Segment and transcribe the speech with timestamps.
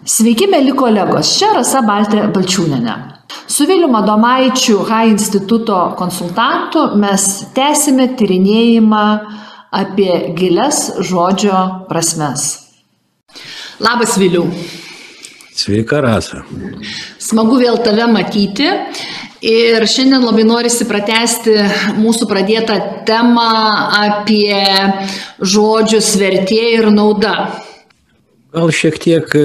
[0.00, 2.94] Sveiki, mėly kolegos, čia Rasa Baltė Balčiūnenė.
[3.50, 9.02] Su Viliu Madomaičiu HAI instituto konsultantu mes tęsime tyrinėjimą
[9.76, 12.46] apie gilias žodžio prasmes.
[13.80, 14.46] Labas Viliu.
[15.52, 16.46] Sveika, Rasa.
[17.20, 18.70] Smagu vėl tave matyti.
[19.44, 21.58] Ir šiandien labai norisi pratesti
[22.00, 23.52] mūsų pradėtą temą
[24.00, 24.56] apie
[25.44, 27.36] žodžius vertė ir nauda.
[28.56, 29.36] Gal šiek tiek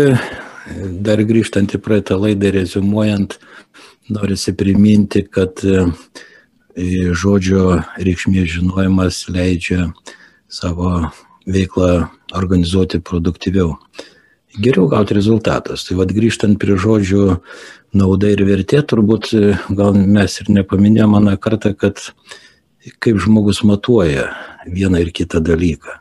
[1.05, 3.37] dar grįžtant į praeitą laidą rezumuojant,
[4.09, 5.85] norisi priminti, kad e,
[7.15, 9.91] žodžio reikšmės žinojimas leidžia
[10.51, 11.09] savo
[11.45, 13.75] veiklą organizuoti produktyviau.
[14.55, 15.83] Geriau gauti rezultatas.
[15.83, 17.25] Tai vad grįžtant prie žodžių
[17.97, 19.43] nauda ir vertė, turbūt e,
[19.75, 22.01] gal mes ir nepaminėjome mano kartą, kad
[23.01, 24.29] kaip žmogus matuoja
[24.69, 25.99] vieną ir kitą dalyką.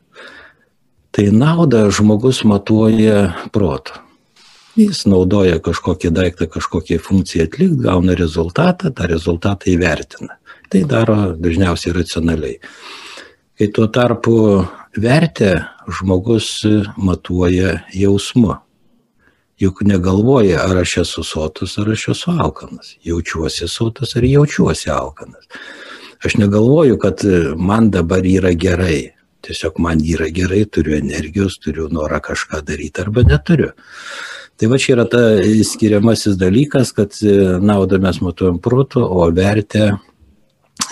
[1.14, 4.03] Tai naudą žmogus matuoja protų.
[4.75, 10.41] Jis naudoja kažkokį daiktą, kažkokią funkciją atlikti, gauna rezultatą, tą rezultatą įvertina.
[10.70, 12.56] Tai daro dažniausiai racionaliai.
[13.55, 14.34] Kai tuo tarpu
[14.98, 16.66] vertę žmogus
[16.98, 18.58] matuoja jausmu.
[19.62, 22.97] Juk negalvoja, ar aš esu sotus, ar aš esu alkanas.
[23.06, 25.47] Jaučiuosi sotus, ar jaučiuosi alkanas.
[26.27, 27.22] Aš negalvoju, kad
[27.56, 29.12] man dabar yra gerai.
[29.47, 33.70] Tiesiog man yra gerai, turiu energijos, turiu norą kažką daryti arba neturiu.
[34.56, 35.20] Tai va čia yra ta
[35.66, 39.97] skiriamasis dalykas, kad e, naudą mes matuojam protu, o vertę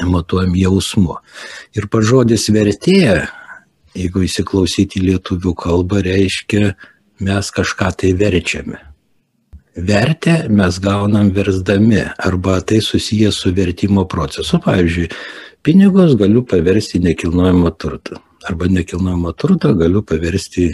[0.03, 1.19] matuojam jausmu.
[1.79, 3.29] Ir pažodis vertė,
[3.95, 6.73] jeigu įsiklausyti lietuvių kalbą, reiškia
[7.23, 8.81] mes kažką tai verčiame.
[9.73, 14.59] Vertę mes gaunam versdami arba tai susijęs su vertimo procesu.
[14.61, 15.09] Pavyzdžiui,
[15.65, 20.73] pinigus galiu paversti į nekilnojamą turtą arba nekilnojamą turtą galiu paversti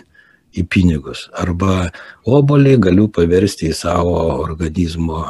[0.59, 1.27] į pinigus.
[1.39, 1.89] Arba
[2.27, 5.25] obolį galiu paversti į savo organizmo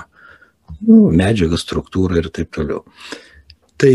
[0.81, 2.85] nu, medžiagą, struktūrą ir taip toliau.
[3.79, 3.93] Tai,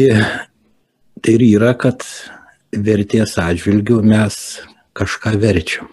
[1.23, 2.05] tai ir yra, kad
[2.73, 4.37] vertės atžvilgių mes
[4.97, 5.89] kažką verčiam.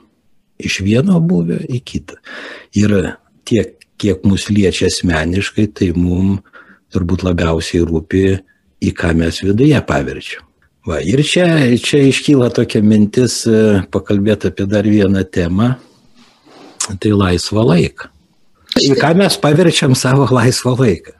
[0.61, 2.19] Iš vieno buvę į kitą.
[2.77, 3.15] Ir
[3.49, 6.45] tiek, kiek mus liečia asmeniškai, tai mums
[6.91, 8.25] turbūt labiausiai rūpi,
[8.81, 10.50] į ką mes viduje paverčiam.
[10.91, 11.47] Va, ir čia,
[11.79, 15.75] čia iškyla tokia mintis e, pakalbėti apie dar vieną temą,
[16.99, 18.09] tai laisvą laiką.
[18.83, 21.15] Ir ką mes paverčiam savo laisvą laiką?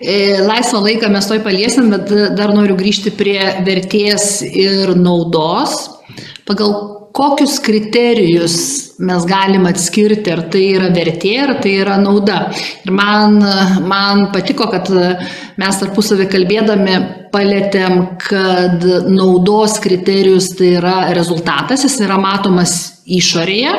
[0.00, 2.08] E, laisvą laiką mes toj paliesim, bet
[2.38, 5.76] dar noriu grįžti prie vertės ir naudos.
[6.44, 6.72] Pagal
[7.14, 8.56] kokius kriterijus
[8.98, 12.40] mes galim atskirti, ar tai yra vertė, ar tai yra nauda.
[12.84, 13.38] Ir man,
[13.86, 14.90] man patiko, kad
[15.60, 16.96] mes tarpusavį kalbėdami
[17.34, 22.74] palėtėm, kad naudos kriterijus tai yra rezultatas, jis yra matomas
[23.06, 23.74] išorėje,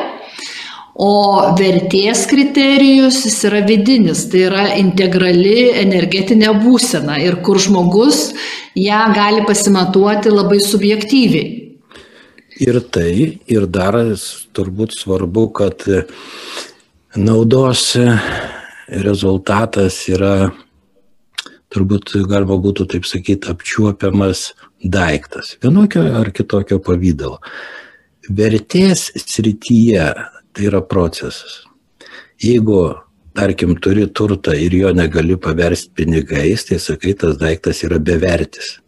[0.96, 1.12] o
[1.58, 8.30] vertės kriterijus jis yra vidinis, tai yra integrali energetinė būsena ir kur žmogus
[8.80, 11.65] ją gali pasimatuoti labai subjektyviai.
[12.56, 13.98] Ir tai, ir dar
[14.56, 15.82] turbūt svarbu, kad
[17.16, 17.90] naudos
[18.88, 20.52] rezultatas yra,
[21.68, 27.42] turbūt galima būtų taip sakyti, apčiuopiamas daiktas, vienokio ar kitokio pavydalo.
[28.32, 30.08] Vertės srityje
[30.56, 31.60] tai yra procesas.
[32.40, 32.80] Jeigu,
[33.36, 38.78] tarkim, turi turtą ir jo negali paversti pinigais, tai sakai, tas daiktas yra bevertis.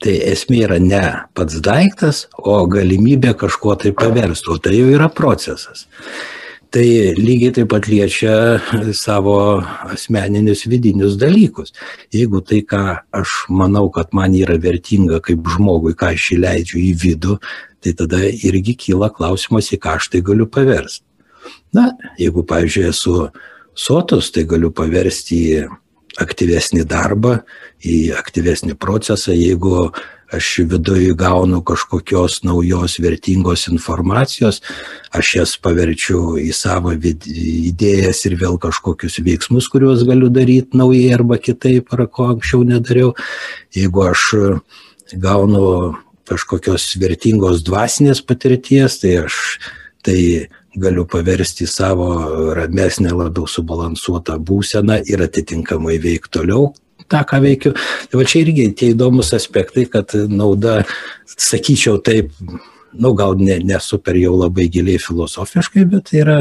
[0.00, 1.04] Tai esmė yra ne
[1.36, 5.84] pats daiktas, o galimybė kažkuo tai paversti, o tai jau yra procesas.
[6.70, 6.84] Tai
[7.18, 8.32] lygiai taip pat liečia
[8.94, 9.34] savo
[9.90, 11.74] asmeninius vidinius dalykus.
[12.14, 12.84] Jeigu tai, ką
[13.20, 17.36] aš manau, kad man yra vertinga kaip žmogui, ką aš įleidžiu į vidų,
[17.82, 21.04] tai tada irgi kyla klausimas, į ką aš tai galiu paversti.
[21.74, 23.16] Na, jeigu, pavyzdžiui, esu
[23.74, 25.60] sotus, tai galiu paversti į
[26.18, 27.40] aktyvesnį darbą,
[27.80, 29.90] į aktyvesnį procesą, jeigu
[30.30, 34.60] aš viduje gaunu kažkokios naujos vertingos informacijos,
[35.10, 41.40] aš jas paverčiu į savo idėjas ir vėl kažkokius veiksmus, kuriuos galiu daryti naujai arba
[41.42, 43.16] kitaip, ar ko anksčiau nedariau.
[43.74, 44.28] Jeigu aš
[45.18, 45.66] gaunu
[46.30, 49.58] kažkokios vertingos dvasinės patirties, tai aš
[50.06, 50.20] tai
[50.76, 52.10] galiu paversti savo
[52.54, 56.70] ramesnę, labiau subalansuotą būseną ir atitinkamai veikti toliau
[57.10, 57.72] tą, ką veikiu.
[58.10, 60.80] Tai va čia irgi tie įdomus aspektai, kad nauda,
[61.26, 62.30] sakyčiau taip,
[62.92, 66.40] nu, gal ne, ne super jau labai giliai filosofiškai, bet yra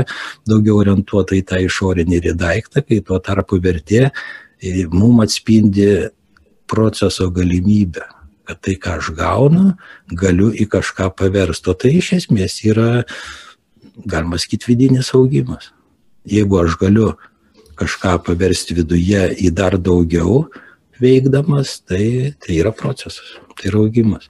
[0.50, 5.90] daugiau orientuota į tą išorinį ir į daiktą, kai tuo tarpu vertė e, mums atspindi
[6.70, 8.06] proceso galimybę
[8.50, 9.76] kad tai, ką aš gaunu,
[10.18, 11.70] galiu į kažką paversti.
[11.70, 13.04] O tai iš esmės yra
[14.06, 15.72] galima sakyti, vidinis augimas.
[16.30, 17.14] Jeigu aš galiu
[17.80, 20.44] kažką paversti viduje į dar daugiau
[21.00, 24.28] veikdamas, tai, tai yra procesas, tai yra augimas.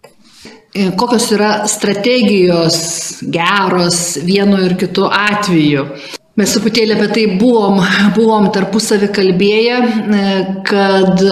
[0.69, 2.77] E, kokios yra strategijos
[3.25, 5.87] geros vienu ir kitu atveju?
[6.39, 7.81] Mes truputėlį apie tai buvom,
[8.15, 9.79] buvom tarpusavį kalbėję,
[10.19, 10.27] e,
[10.69, 11.25] kad,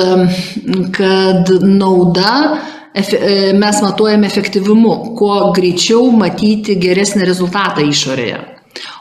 [0.98, 2.34] kad nauda
[3.58, 8.40] mes matuojame efektyvumu, kuo greičiau matyti geresnį rezultatą išorėje.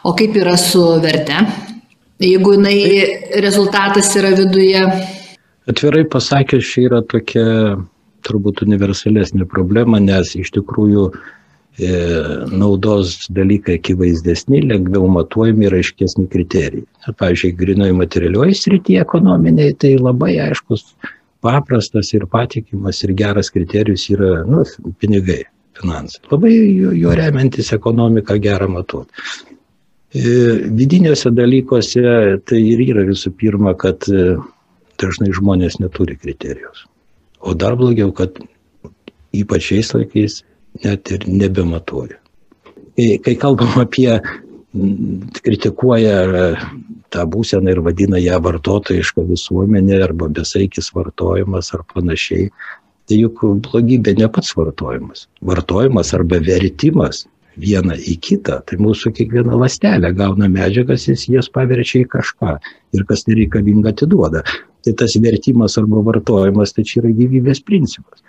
[0.08, 1.40] O kaip yra su verte?
[2.22, 4.82] Jeigu jinai rezultatas yra viduje.
[5.68, 7.46] Atvirai pasakęs, ši yra tokia
[8.26, 11.90] turbūt universalesnė problema, nes iš tikrųjų e,
[12.56, 16.86] naudos dalykai akivaizdesni, lengviau matuojami ir aiškesni kriterijai.
[17.20, 20.88] Pavyzdžiui, grinoji materialioji srityje ekonominiai, tai labai aiškus,
[21.44, 24.64] paprastas ir patikimas ir geras kriterijus yra nu,
[25.00, 25.42] pinigai,
[25.78, 26.24] finansai.
[26.32, 26.54] Labai
[27.00, 29.12] jo remiantis ekonomiką gerą matuoti.
[30.16, 30.20] E,
[30.78, 32.02] vidiniuose dalykuose
[32.48, 34.36] tai ir yra visų pirma, kad e,
[35.02, 36.86] dažnai žmonės neturi kriterijos.
[37.40, 38.38] O dar blogiau, kad
[39.36, 40.40] ypač šiais laikais
[40.84, 42.20] net ir nebematuoja.
[42.96, 44.14] Kai kalbam apie
[45.44, 46.46] kritikuoja e,
[47.14, 52.50] tą būseną ir vadina ją vartotojišką visuomenę arba besaikis vartojimas ar panašiai,
[53.06, 55.26] tai juk blogybė ne pats vartojimas.
[55.46, 57.24] Vartojimas arba vertimas
[57.56, 62.56] vieną į kitą, tai mūsų kiekviena lastelė gauna medžiagas, jis jas paverčia į kažką
[62.96, 64.44] ir kas nereikalinga atiduoda.
[64.84, 68.22] Tai tas vertimas arba vartojimas, tai čia yra gyvybės principas.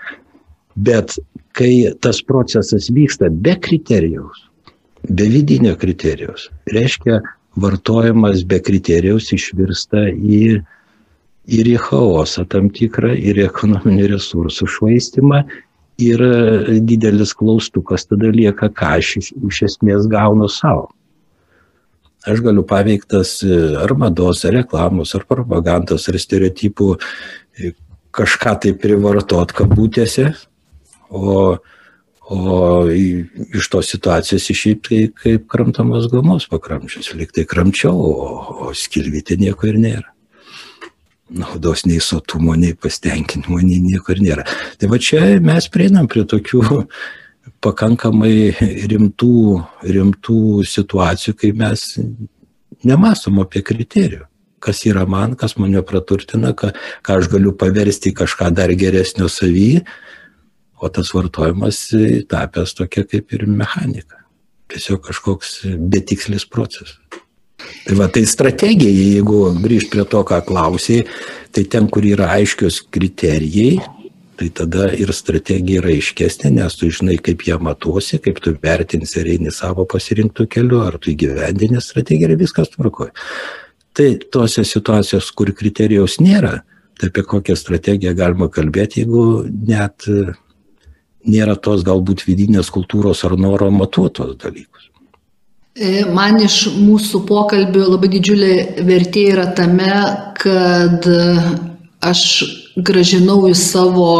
[0.77, 1.18] Bet
[1.57, 4.45] kai tas procesas vyksta be kriterijaus,
[5.09, 7.19] be vidinio kriterijaus, reiškia,
[7.57, 10.42] vartojimas be kriterijaus išvirsta į,
[11.57, 15.44] ir į chaosą tam tikrą, ir į ekonominių resursų švaistimą,
[15.98, 16.21] ir
[16.86, 20.92] didelis klaustukas tada lieka, ką aš iš, iš esmės gaunu savo.
[22.27, 27.71] Aš galiu paveiktas e, ar mados, ar reklamos, ar propagandos, ar stereotipų e,
[28.18, 30.33] kažką tai privartot kabutėse,
[31.07, 31.56] o,
[32.33, 38.27] o iš tos situacijos išeiti kaip kramtamos gamos pakramčius, liktai kramčiau, o,
[38.68, 40.12] o skilvyti nieko ir nėra
[41.27, 44.45] naudos nei sotumo, nei pasitenkinimo, nei nieko ir nėra.
[44.79, 46.85] Tai va čia mes prieinam prie tokių
[47.63, 48.53] pakankamai
[48.91, 49.35] rimtų,
[49.83, 51.85] rimtų situacijų, kai mes
[52.88, 54.25] nemasom apie kriterijų.
[54.63, 56.71] Kas yra man, kas mane praturtina, ką,
[57.06, 59.83] ką aš galiu paversti kažką dar geresnio savy,
[60.81, 61.81] o tas vartojimas
[62.29, 64.24] tapęs tokia kaip ir mechanika.
[64.71, 67.00] Tiesiog kažkoks betikslis procesas.
[67.88, 71.06] Tai va, tai strategija, jeigu grįžt prie to, ką klausiai,
[71.56, 73.79] tai ten, kur yra aiškios kriterijai,
[74.38, 79.21] tai tada ir strategija yra aiškesnė, nes tu žinai, kaip ją matuosi, kaip tu vertinsi
[79.23, 83.15] ar eini savo pasirinktų keliu, ar tu įgyvendini strategiją ir viskas tvarkoja.
[83.97, 86.59] Tai tose situacijos, kur kriterijaus nėra,
[87.00, 90.06] tai apie kokią strategiją galima kalbėti, jeigu net
[91.27, 94.89] nėra tos galbūt vidinės kultūros ar noro matuotos dalykus.
[95.77, 98.53] E, man iš mūsų pokalbių labai didžiulė
[98.88, 99.94] vertė yra tame,
[100.39, 101.06] kad
[102.07, 102.24] aš
[102.77, 104.12] gražinau į savo,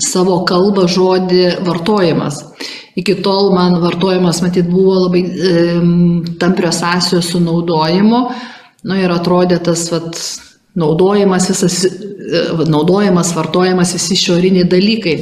[0.00, 2.42] savo kalbą žodį vartojimas.
[2.98, 5.56] Iki tol man vartojimas, matyt, buvo labai e,
[6.42, 8.22] tamprios sąsijos su naudojimu.
[8.88, 10.18] Nu ir atrodė tas vat,
[10.78, 11.78] naudojimas, visas,
[12.70, 15.16] naudojimas, vartojimas, visi šioriniai dalykai.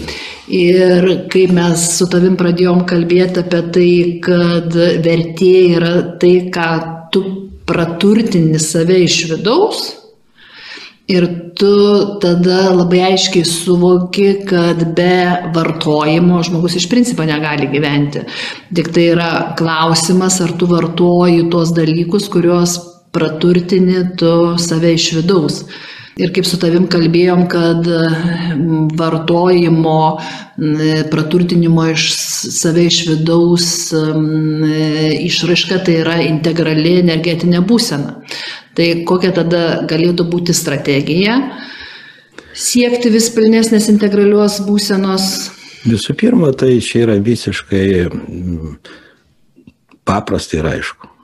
[0.58, 3.90] Ir kai mes su tavim pradėjom kalbėti apie tai,
[4.24, 6.68] kad vertė yra tai, ką
[7.12, 7.24] tu
[7.68, 9.86] praturtini save iš vidaus,
[11.08, 11.24] Ir
[11.56, 11.68] tu
[12.20, 15.14] tada labai aiškiai suvoki, kad be
[15.54, 18.26] vartojimo žmogus iš principo negali gyventi.
[18.76, 22.76] Tik tai yra klausimas, ar tu vartoji tuos dalykus, kuriuos
[23.12, 25.62] praturtini tu save iš vidaus.
[26.18, 27.86] Ir kaip su tavim kalbėjom, kad
[28.98, 29.98] vartojimo,
[31.12, 32.08] praturtinimo iš
[32.56, 33.68] save iš vidaus
[35.22, 38.16] išraiška tai yra integrali energetinė būsena.
[38.74, 41.38] Tai kokia tada galėtų būti strategija
[42.58, 45.28] siekti vis pilnesnės integralios būsenos?
[45.86, 47.86] Visų pirma, tai čia yra visiškai
[50.08, 51.17] paprasta ir aišku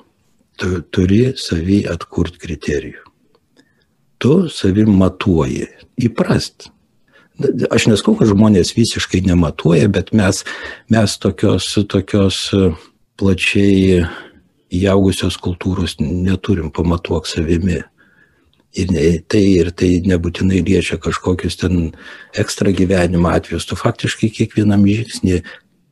[0.61, 3.03] tu turi savį atkurt kriterijų.
[4.23, 5.67] Tu savim matuoji,
[6.01, 6.71] įprast.
[7.75, 10.45] Aš neskau, kad žmonės visiškai nematuoja, bet mes,
[10.93, 12.69] mes tokios, tokios e,
[13.19, 14.05] plačiai
[14.75, 17.83] įaugusios kultūros neturim pamatuok savimi.
[18.75, 18.91] Ir
[19.31, 21.93] tai, ir tai nebūtinai liečia kažkokius ten
[22.39, 23.69] ekstra gyvenimo atvejus.
[23.71, 25.43] Tu faktiškai kiekvienam žingsnį,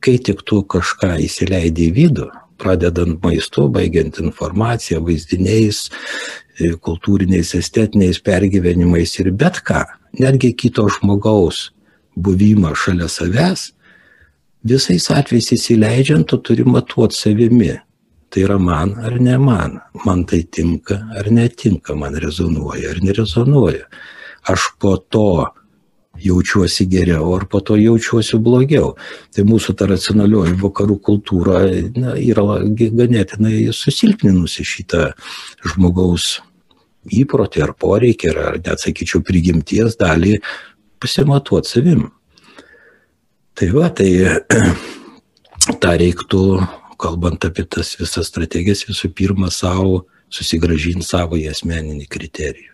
[0.03, 2.27] kai tik tu kažką įsileidai į vidų,
[2.63, 5.85] pradedant maistu, baigiant informaciją, vaizdiniais,
[6.59, 9.83] e, kultūriniais, estetiniais pergyvenimais ir bet ką,
[10.19, 11.71] netgi kito žmogaus
[12.15, 13.71] buvimą šalia savęs,
[14.63, 17.73] visais atvejais įsileidžiant, tu turi matuoti savimi.
[18.33, 19.77] Tai yra man ar ne man.
[20.05, 23.85] Man tai tinka ar netinka, man rezonuoja ar nerezonuoja.
[24.49, 25.45] Aš po to
[26.23, 28.93] jaučiuosi geriau ar po to jaučiuosi blogiau.
[29.33, 31.63] Tai mūsų ta racionalioji vakarų kultūra
[31.97, 35.11] na, yra ganėtinai susilpninusi šitą
[35.73, 36.39] žmogaus
[37.11, 40.37] įprotį ar poreikį, ar net sakyčiau prigimties dalį
[41.03, 42.07] pasimatuoti savim.
[43.53, 44.09] Tai va, tai
[45.83, 46.43] tą reiktų,
[47.01, 52.72] kalbant apie tas visas strategijas, visų pirma savo susigražinti savo į asmeninį kriterijų.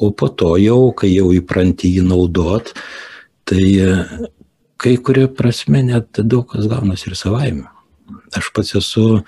[0.00, 2.72] O po to jau, kai jau įpranti jį naudot,
[3.44, 3.64] tai
[4.80, 7.66] kai kuria prasme net daug kas gaunasi ir savaime.
[8.36, 9.20] Aš pats esu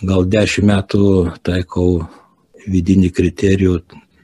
[0.00, 1.04] gal dešimt metų
[1.44, 2.06] taikau
[2.66, 3.76] vidinį kriterijų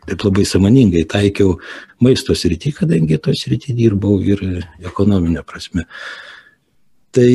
[0.09, 1.59] taip labai samoningai taikiau
[2.03, 4.43] maisto srity, kadangi to srity dirbau ir
[4.83, 5.87] ekonominė prasme.
[7.13, 7.31] Tai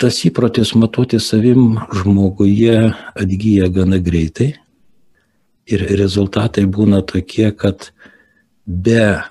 [0.00, 4.54] tas įprotis matuoti savim žmoguje atgyja gana greitai
[5.66, 7.90] ir rezultatai būna tokie, kad
[8.66, 9.22] be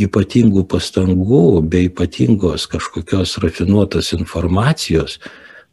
[0.00, 5.18] ypatingų pastangų, be ypatingos kažkokios rafinuotos informacijos,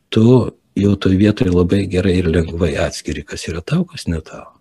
[0.09, 4.57] tu jau toj vietoje labai gerai ir lengvai atskiri, kas yra tau, kas ne tau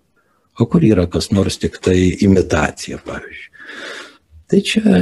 [0.58, 3.52] o kur yra kas nors tik tai imitacija, pavyzdžiui.
[4.46, 4.98] Tai čia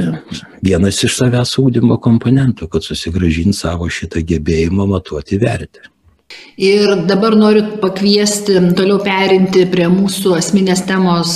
[0.65, 5.85] vienas iš savęs ūkdymo komponentų, kad susigražinti savo šitą gebėjimą matuoti vertę.
[6.57, 11.33] Ir dabar noriu pakviesti toliau perinti prie mūsų asmenės temos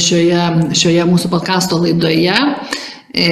[0.00, 0.46] šioje,
[0.78, 2.38] šioje mūsų podkasto laidoje.
[3.12, 3.28] E,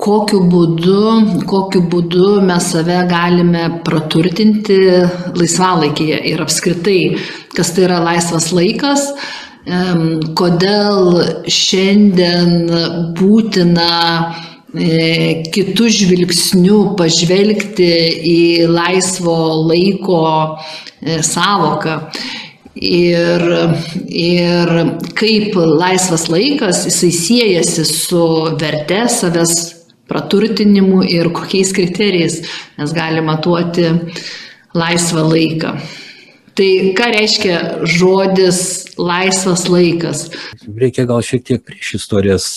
[0.00, 1.02] kokiu būdu,
[1.50, 4.78] kokiu būdu mes save galime praturtinti
[5.36, 7.00] laisvalaikėje ir apskritai,
[7.54, 9.10] kas tai yra laisvas laikas,
[10.38, 11.18] kodėl
[11.52, 12.54] šiandien
[13.18, 17.88] būtina e, kitų žvilgsnių pažvelgti
[18.28, 20.20] į laisvo laiko
[21.00, 22.02] e, savoką.
[22.78, 23.42] Ir,
[24.06, 24.68] ir
[25.18, 28.20] kaip laisvas laikas, jisai siejasi su
[28.60, 29.54] verte savęs
[30.08, 32.38] praturtinimu ir kokiais kriterijais
[32.78, 33.88] mes galime matuoti
[34.78, 35.72] laisvą laiką.
[36.58, 38.60] Tai ką reiškia žodis
[38.98, 40.24] laisvas laikas?
[40.66, 42.48] Reikia gal šiek tiek prieš istorijas.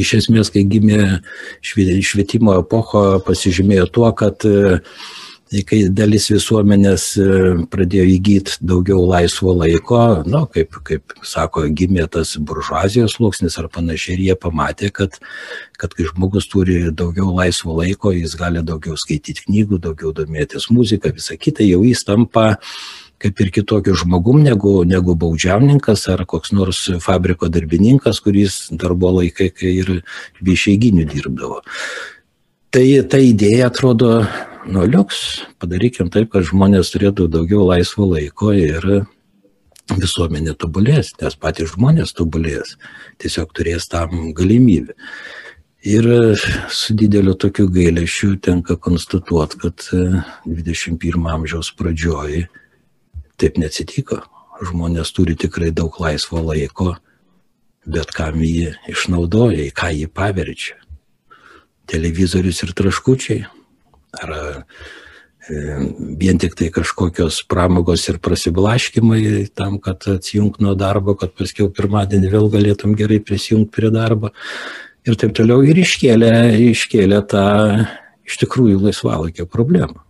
[0.00, 1.20] Iš esmės, kai gimė
[1.60, 4.46] švietimo epocho, pasižymėjo tuo, kad
[5.68, 7.24] kai dalis visuomenės e,
[7.68, 14.16] pradėjo įgyti daugiau laisvo laiko, nu, kaip, kaip sako, gimė tas buržuazijos sluoksnis ar panašiai,
[14.16, 15.18] ir jie pamatė, kad,
[15.76, 21.12] kad kai žmogus turi daugiau laisvo laiko, jis gali daugiau skaityti knygų, daugiau domėtis muziką,
[21.18, 22.54] visą kitą, jau jis tampa
[23.22, 29.52] kaip ir kitokiu žmogum negu, negu baudžiauninkas ar koks nors fabriko darbininkas, kuris darbo laikai,
[29.54, 29.92] kai ir
[30.42, 31.60] viešeiginių dirbdavo.
[32.72, 34.14] Tai ta idėja atrodo
[34.66, 39.04] nu liuks, padarykim taip, kad žmonės turėtų daugiau laisvo laiko ir
[39.92, 42.76] visuomenė tobulės, nes patys žmonės tobulės,
[43.22, 44.96] tiesiog turės tam galimybę.
[45.82, 46.06] Ir
[46.70, 49.88] su dideliu tokiu gailėšiu tenka konstatuoti, kad
[50.46, 52.44] 21 amžiaus pradžioj
[53.40, 54.22] taip neatsitiko.
[54.62, 56.92] Žmonės turi tikrai daug laisvo laiko,
[57.88, 60.76] bet kam jį išnaudoja, į ką jį paverčia.
[61.90, 63.42] Televizorius ir traškučiai
[64.20, 64.62] ar e,
[66.20, 72.30] vien tik tai kažkokios pramogos ir prasiblaškimai tam, kad atsijung nuo darbo, kad paskiau pirmadienį
[72.32, 74.32] vėl galėtum gerai prisijungti prie darbo.
[75.02, 76.30] Ir taip toliau ir iškėlė,
[76.70, 77.46] iškėlė tą
[78.28, 80.04] iš tikrųjų laisvalaikio problemą.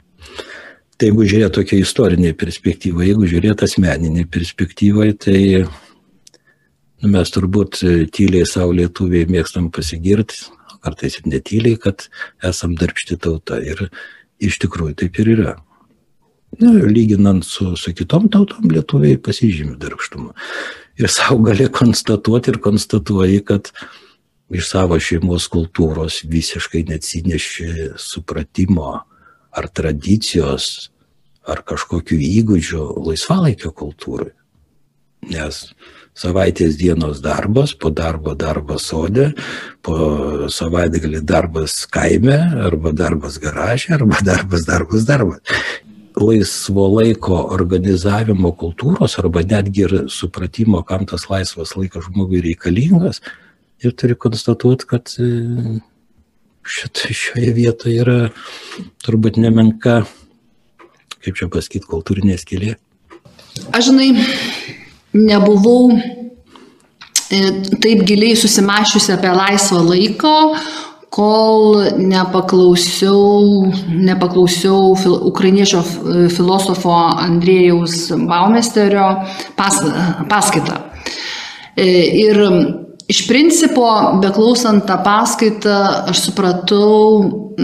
[1.02, 7.80] Tai jeigu žiūrėt tokia istorinė perspektyva, jeigu žiūrėt asmeninė perspektyva, tai nu, mes turbūt
[8.14, 10.44] tyliai savo lietuviai mėgstam pasigirti,
[10.78, 12.04] kartais ir netyliai, kad
[12.46, 13.58] esam darbšti tauta.
[13.58, 13.88] Ir
[14.38, 15.56] iš tikrųjų taip ir yra.
[16.62, 20.30] Na, lyginant su, su kitom tautom, lietuviai pasižymė darbštumą.
[21.02, 23.72] Ir savo gali konstatuoti ir konstatuoji, kad
[24.54, 29.00] iš savo šeimos kultūros visiškai neatsinešė supratimo
[29.50, 30.91] ar tradicijos
[31.48, 34.32] ar kažkokių įgūdžių laisvalaikio kultūrai.
[35.30, 35.68] Nes
[36.18, 39.30] savaitės dienos darbas, po darbo darbas sodė,
[39.82, 45.62] po savaitgalį darbas kaime, arba darbas garažė, arba darbas, darbas, darbas.
[46.12, 53.22] Laisvo laiko organizavimo kultūros, arba netgi ir supratimo, kam tas laisvas laikas žmogui reikalingas.
[53.82, 55.30] Ir turiu konstatuoti, kad e,
[56.68, 58.18] šit, šioje vietoje yra
[59.02, 60.02] turbūt nemenka
[61.22, 62.76] kaip čia pasakyti, kultūrinė skilė?
[63.72, 64.10] Aš žinai,
[65.16, 67.42] nebuvau e,
[67.82, 70.36] taip giliai susimašiusi apie laisvą laiką,
[71.12, 75.82] kol nepaklausiau, nepaklausiau fil, ukrainiečio
[76.32, 79.10] filosofo Andrėjaus Baumesterio
[79.58, 79.82] pas,
[80.32, 80.78] paskaitą.
[81.76, 81.84] E,
[82.24, 82.40] ir
[83.10, 83.88] iš principo,
[84.22, 85.78] beklausant tą paskaitą,
[86.12, 87.56] aš supratau,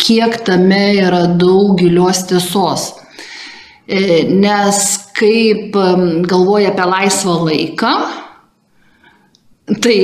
[0.00, 2.92] kiek tame yra daug gilios tiesos.
[3.88, 4.80] E, nes
[5.16, 5.76] kaip
[6.28, 7.92] galvoja apie laisvą laiką,
[9.68, 9.94] Tai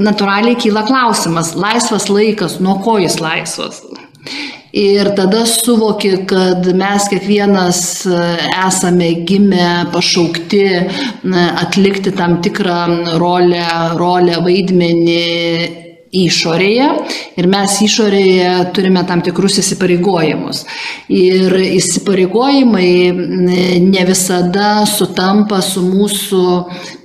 [0.00, 3.82] natūraliai kyla klausimas, laisvas laikas, nuo ko jis laisvas?
[4.72, 8.20] Ir tada suvoki, kad mes kiekvienas e,
[8.68, 10.62] esame gimę, pašaukti
[11.64, 13.66] atlikti tam tikrą rolę,
[13.98, 16.86] rolę vaidmenį išorėje
[17.38, 20.64] ir mes išorėje turime tam tikrus įsipareigojimus.
[21.14, 22.90] Ir įsipareigojimai
[23.86, 26.46] ne visada sutampa su mūsų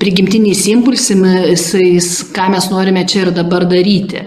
[0.02, 4.26] prigimtiniais impulsais, ką mes norime čia ir dabar daryti.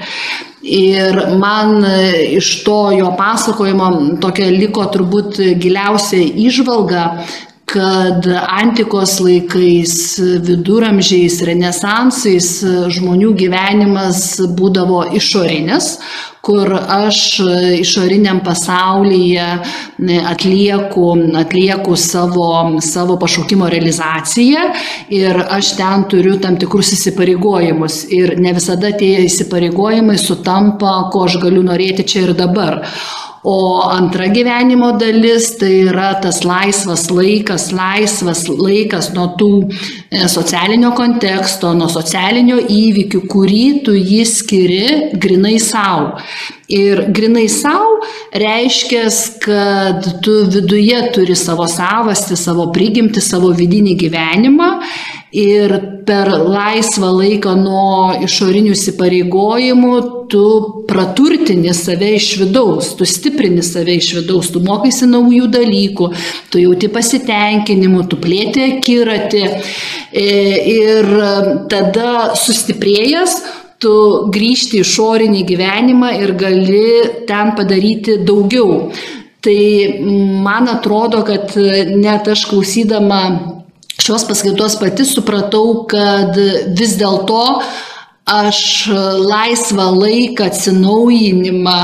[0.68, 1.84] Ir man
[2.28, 7.04] iš to jo pasakojimo tokia liko turbūt giliausia išvalga,
[7.68, 9.92] kad antikos laikais,
[10.46, 12.48] viduramžiais, renesansais
[12.96, 14.22] žmonių gyvenimas
[14.56, 15.98] būdavo išorinis,
[16.48, 17.18] kur aš
[17.76, 19.48] išoriniam pasaulyje
[20.30, 21.10] atlieku,
[21.42, 22.48] atlieku savo,
[22.80, 24.64] savo pašaukimo realizaciją
[25.12, 31.36] ir aš ten turiu tam tikrus įsipareigojimus ir ne visada tie įsipareigojimai sutampa, ko aš
[31.44, 32.80] galiu norėti čia ir dabar.
[33.44, 40.90] O antra gyvenimo dalis tai yra tas laisvas laikas, laisvas laikas nuo tų e, socialinio
[40.98, 44.86] konteksto, nuo socialinio įvykių, kurį tu jį skiri
[45.22, 46.16] grinai savo.
[46.68, 48.02] Ir grinai savo
[48.36, 49.06] reiškia,
[49.40, 54.68] kad tu viduje turi savo savastį, savo prigimti, savo vidinį gyvenimą.
[55.32, 55.72] Ir
[56.08, 59.96] per laisvą laiką nuo išorinių įsipareigojimų
[60.32, 60.44] tu
[60.88, 66.08] praturtini save iš vidaus, tu stiprini save iš vidaus, tu mokaisi naujų dalykų,
[66.52, 69.44] tu jauti pasitenkinimu, tu plėti akiratį.
[70.08, 70.28] E,
[70.72, 71.08] ir
[71.68, 73.36] tada sustiprėjęs
[73.82, 73.94] tu
[74.34, 76.88] grįžti į išorinį gyvenimą ir gali
[77.28, 78.88] ten padaryti daugiau.
[79.44, 79.60] Tai
[80.44, 81.54] man atrodo, kad
[81.94, 83.20] net aš klausydama
[83.98, 86.36] šios paskaitos pati supratau, kad
[86.78, 87.42] vis dėlto
[88.28, 88.88] aš
[89.24, 91.80] laisvą laiką, atsinaujinimą,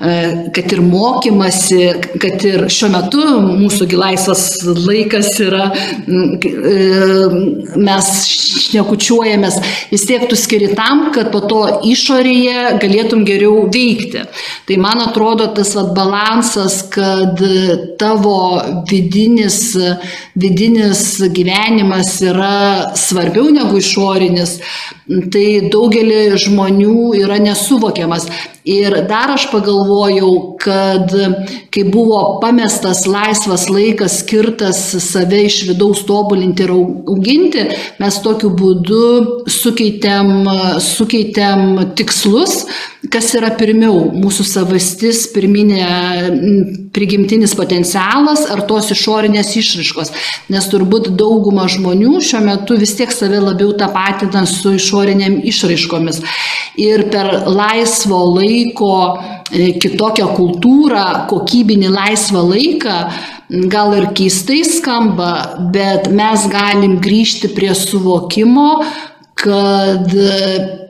[0.00, 1.80] e, kad ir mokymasi,
[2.22, 6.76] kad ir šiuo metu mūsųgi laisvas laikas yra, e,
[7.76, 8.10] mes
[8.68, 9.58] šnekučiuojamės,
[9.90, 14.24] vis tiek tu skiri tam, kad po to išorėje galėtum geriau veikti.
[14.68, 17.42] Tai man atrodo tas vat, balansas, kad
[17.98, 18.38] tavo
[18.90, 19.74] vidinis,
[20.38, 21.02] vidinis
[21.34, 24.58] gyvenimas yra svarbiau negu išorinis,
[25.32, 28.28] tai daugelį žmonių yra nesuvokiamas.
[28.68, 31.12] Ir dar aš pagalvojau, kad
[31.72, 37.64] kai buvo pamestas laisvas laikas skirtas save iš vidaus tobulinti ir auginti,
[37.96, 40.44] mes tokiu būdu sukeitėm,
[40.84, 42.66] sukeitėm tikslus,
[43.08, 50.12] kas yra pirmiau- mūsų savastis, pirminė prigimtinis potencialas ar tos išorinės išraiškos.
[50.50, 56.20] Nes turbūt dauguma žmonių šiuo metu vis tiek save labiau tapatina su išoriniam išraiškomis.
[56.76, 59.18] Ir per laisvo laiko laiko,
[59.52, 62.96] e, kitokią kultūrą, kokybinį laisvą laiką,
[63.72, 68.84] gal ir keistai skamba, bet mes galim grįžti prie suvokimo,
[69.38, 70.12] kad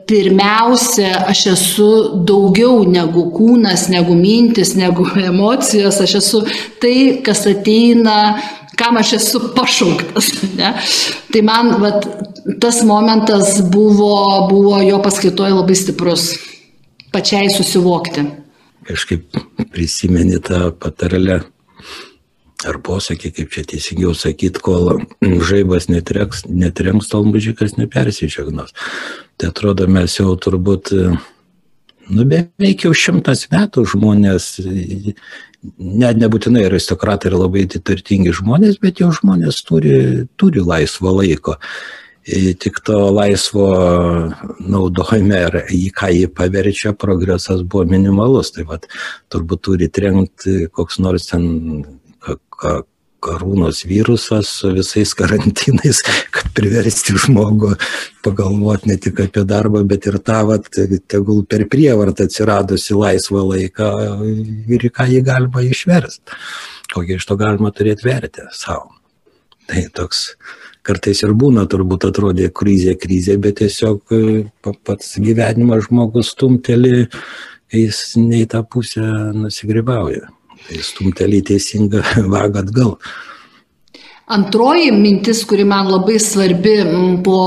[0.09, 1.89] pirmiausia, aš esu
[2.25, 6.43] daugiau negu kūnas, negu mintis, negu emocijos, aš esu
[6.81, 8.39] tai, kas ateina,
[8.79, 10.33] kam aš esu pašauktas.
[10.59, 10.73] Ne?
[11.31, 12.03] Tai man vat,
[12.59, 16.31] tas momentas buvo, buvo jo paskaitoje labai stiprus
[17.13, 18.25] pačiai susivokti.
[18.89, 19.39] Kažkaip
[19.73, 21.41] prisimeni tą patarlę
[22.67, 28.73] ar posakį, kaip čia teisingiau sakyti, kol žaibas netrenks, netrenks tol mužikas nepersičiagnos.
[29.39, 30.91] Tai atrodo, mes jau turbūt,
[32.09, 34.51] nu beveik jau šimtas metų žmonės,
[35.79, 41.55] net nebūtinai aristokratai ir labai turtingi žmonės, bet jau žmonės turi, turi laisvo laiko
[42.59, 43.69] tik to laisvo
[44.59, 48.53] naudojime ir į ką jį paverčia, progresas buvo minimalus.
[48.55, 48.87] Tai vad
[49.31, 51.49] turbūt turi trenkti koks nors ten
[52.19, 52.79] ka, ka,
[53.19, 56.01] karūnos virusas su visais karantinais,
[56.35, 57.73] kad priversti žmogų
[58.25, 60.69] pagalvoti ne tik apie darbą, bet ir tą, vat,
[61.11, 63.89] tegul per prievartą atsiradusi laisvą laiką
[64.71, 66.39] ir ką jį galima išversti.
[66.93, 68.95] kokią iš to galima turėti vertę savo.
[69.69, 70.31] Tai toks
[70.89, 77.07] kartais ir būna, turbūt atrodė krizė, krizė, bet tiesiog e, pats gyvenimas žmogus stumteli,
[77.73, 79.05] jis ne į tą pusę
[79.37, 80.29] nusigribauja.
[80.67, 82.95] Tai stumteli teisingą vagą atgal.
[84.29, 86.75] Antroji mintis, kuri man labai svarbi
[87.25, 87.39] po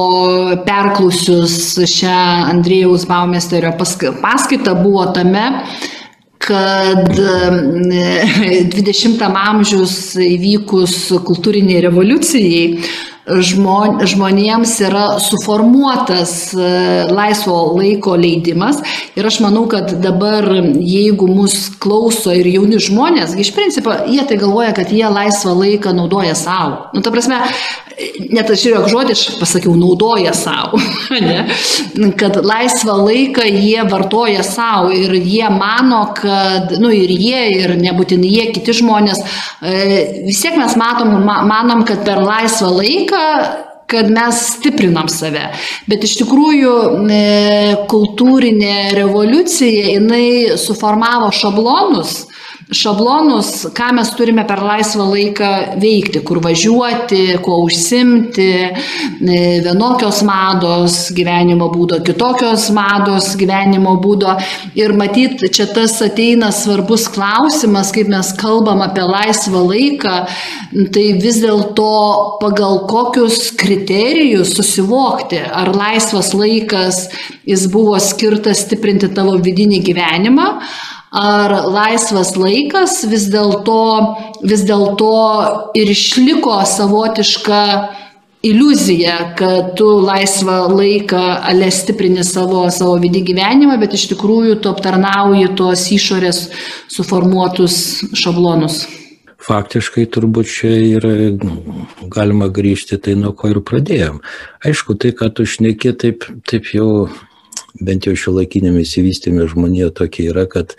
[0.67, 2.15] perklausius šią
[2.51, 5.45] Andrėjaus Baumesterio paskaitą, buvo tame,
[6.43, 7.07] kad
[8.75, 9.95] 20 amžiaus
[10.27, 12.65] įvykus kultūriniai revoliucijai
[13.27, 16.71] žmon, žmonėms yra suformuotas e,
[17.13, 18.81] laisvo laiko leidimas
[19.19, 20.49] ir aš manau, kad dabar
[20.81, 25.95] jeigu mus klauso ir jauni žmonės, iš principo jie tai galvoja, kad jie laisvą laiką
[25.95, 26.89] naudoja savo.
[26.97, 27.39] Nu, ta prasme,
[28.33, 30.81] net aš žiūrėjau žodį, aš pasakiau, naudoja savo,
[31.27, 31.45] ne?
[32.19, 38.33] kad laisvą laiką jie vartoja savo ir jie mano, kad, nu ir jie, ir nebūtinai
[38.33, 39.23] jie, kiti žmonės,
[39.63, 39.77] e,
[40.27, 43.12] vis tiek mes matom, manom, kad per laisvą laiką
[43.93, 45.51] kad mes stiprinam save.
[45.91, 46.75] Bet iš tikrųjų
[47.13, 47.23] e,
[47.91, 52.23] kultūrinė revoliucija, jinai suformavo šablonus,
[52.73, 60.97] šablonus, ką mes turime per laisvą laiką veikti, kur važiuoti, kuo užsimti, e, vienokios mados
[61.15, 64.37] gyvenimo būdo, kitokios mados gyvenimo būdo.
[64.79, 70.17] Ir matyt, čia tas ateina svarbus klausimas, kaip mes kalbam apie laisvą laiką,
[70.95, 77.07] tai vis dėlto pagal kokius kriterijus susivokti, ar laisvas laikas
[77.49, 80.49] jis buvo skirtas stiprinti tavo vidinį gyvenimą,
[81.13, 83.81] ar laisvas laikas vis dėlto
[84.49, 85.17] vis dėlto
[85.77, 87.65] ir išliko savotiška
[88.43, 91.21] iliuzija, kad tu laisvą laiką
[91.51, 96.49] ale stiprini savo, savo vidį gyvenimą, bet iš tikrųjų tu aptarnauji tos išorės
[96.91, 97.77] suformuotus
[98.19, 98.83] šablonus.
[99.43, 101.15] Faktiškai turbūt čia yra
[102.11, 104.21] galima grįžti tai, nuo ko ir pradėjom.
[104.67, 107.09] Aišku, tai, ką tu šneki, taip, taip jau
[107.81, 110.75] bent jau šiuolaikiniame įsivystymė žmonija tokia yra, kad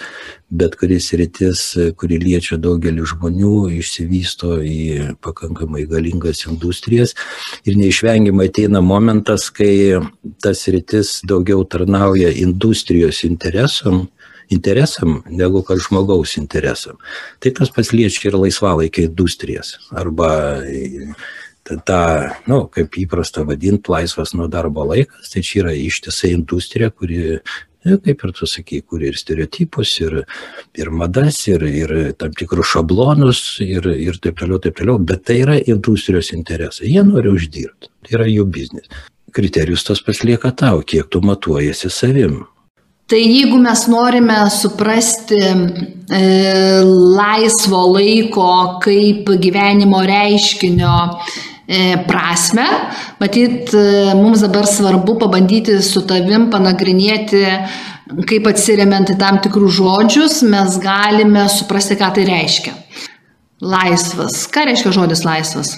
[0.54, 1.62] bet kuris rytis,
[1.98, 7.16] kuri liečia daugelį žmonių, išsivysto į pakankamai galingas industrijas
[7.66, 10.02] ir neišvengiamai ateina momentas, kai
[10.44, 14.06] tas rytis daugiau tarnauja industrijos interesam,
[14.54, 17.00] interesam negu kad žmogaus interesam.
[17.42, 20.62] Tai tas pats liečia ir laisvalaikio industrijas arba
[21.64, 27.40] tą, nu, kaip įprasta vadinti, laisvas nuo darbo laikas, tai čia yra ištisa industrija, kuri,
[27.88, 30.20] nu, kaip ir tu sakai, kuri ir stereotipus, ir,
[30.80, 35.40] ir madas, ir, ir tam tikrus šablonus, ir, ir taip toliau, taip toliau, bet tai
[35.46, 38.90] yra industrijos interesai, jie nori uždirbti, tai yra jų biznis.
[39.34, 42.44] Kriterijus tas paslieka tau, kiek tu matuojasi savim.
[43.10, 46.20] Tai jeigu mes norime suprasti e,
[47.18, 50.94] laisvo laiko kaip gyvenimo reiškinio
[51.53, 51.53] E,
[52.08, 52.66] prasme.
[53.20, 57.44] Matyt, e, mums dabar svarbu pabandyti su tavim panagrinėti,
[58.28, 62.76] kaip atsiriamant į tam tikrus žodžius, mes galime suprasti, ką tai reiškia.
[63.64, 64.44] Laisvas.
[64.52, 65.78] Ką reiškia žodis laisvas?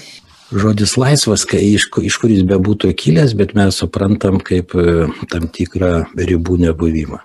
[0.56, 5.50] Žodis laisvas, kai iš, iš kur jis bebūtų kilęs, bet mes suprantam kaip e, tam
[5.54, 7.22] tikrą ribų nebuvimą.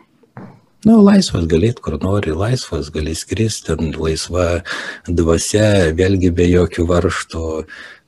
[0.81, 4.63] Na, nu, laisvas galėt, kur nori, laisvas gali skristi, laisva
[5.05, 7.43] dvasia, vėlgi be jokių varštų,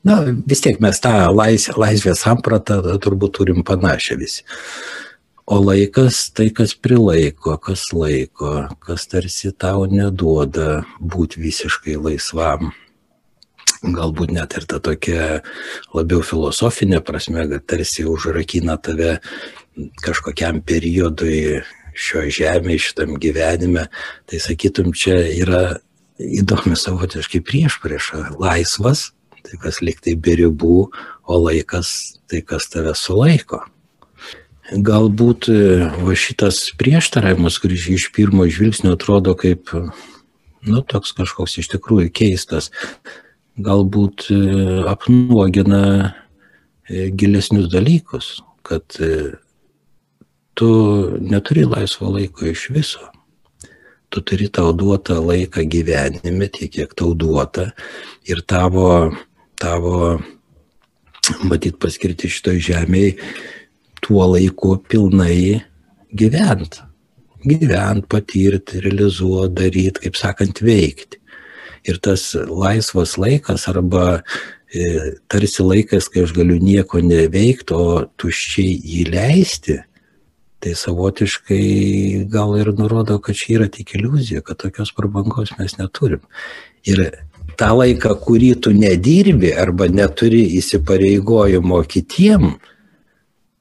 [0.03, 4.43] Na, vis tiek mes tą lais, laisvės sampratą turbūt turim panašią visi.
[5.47, 12.71] O laikas tai, kas prilaiko, kas laiko, kas tarsi tau neduoda būti visiškai laisvam.
[13.83, 15.41] Galbūt net ir ta tokia
[15.95, 19.17] labiau filosofinė prasme, kad tarsi užrakina tave
[20.03, 21.63] kažkokiam periodui
[21.95, 23.87] šio žemėje, šitam gyvenime.
[24.27, 25.63] Tai sakytum, čia yra
[26.19, 28.25] įdomi savotiškai prieš priešą.
[28.41, 29.12] Laisvas,
[29.53, 30.89] tai kas liktai be ribų,
[31.29, 33.61] o laikas tai kas tave sulaiko.
[34.73, 35.57] Galbūt e,
[36.01, 39.69] va šitas prieštaravimas, kuris iš pirmo žvilgsnio atrodo kaip,
[40.65, 42.71] nu, toks kažkoks iš tikrųjų keistas,
[43.61, 44.39] galbūt e,
[44.89, 45.83] apnuogina
[46.89, 48.87] e, gilesnius dalykus, kad
[50.55, 50.69] tu
[51.19, 53.11] neturi laisvo laiko iš viso
[54.13, 57.71] tu turi tau duotą laiką gyvenime, tiek kiek tau duota
[58.29, 59.09] ir tavo
[59.63, 60.17] tavo,
[61.47, 63.15] matyt, paskirti šitoj žemėje
[64.03, 65.63] tuo laiku pilnai
[66.11, 66.81] gyvent.
[67.43, 71.19] Gyvent, patirti, realizuoti, daryti, kaip sakant, veikti.
[71.87, 74.21] Ir tas laisvas laikas arba
[74.71, 79.81] e, tarsi laikas, kai aš galiu nieko neveikti, o tuščiai jį leisti,
[80.63, 86.23] tai savotiškai gal ir nurodo, kad čia yra tik iliuzija, kad tokios prabangos mes neturim.
[86.87, 87.03] Ir
[87.59, 92.53] tą laiką, kurį tu nedirbi arba neturi įsipareigojimo kitiem,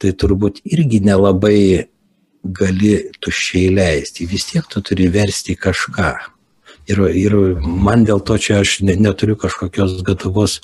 [0.02, 1.88] tai turbūt irgi nelabai
[2.42, 4.26] gali tuščiai leisti.
[4.26, 6.12] Vis tiek tu turi versti kažką.
[6.90, 10.58] Ir, ir man dėl to čia aš ne, neturiu kažkokios gatavos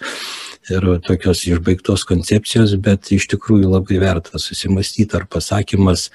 [0.68, 6.08] ir tokios išbaigtos koncepcijos, bet iš tikrųjų labai verta susimastyti, ar pasakymas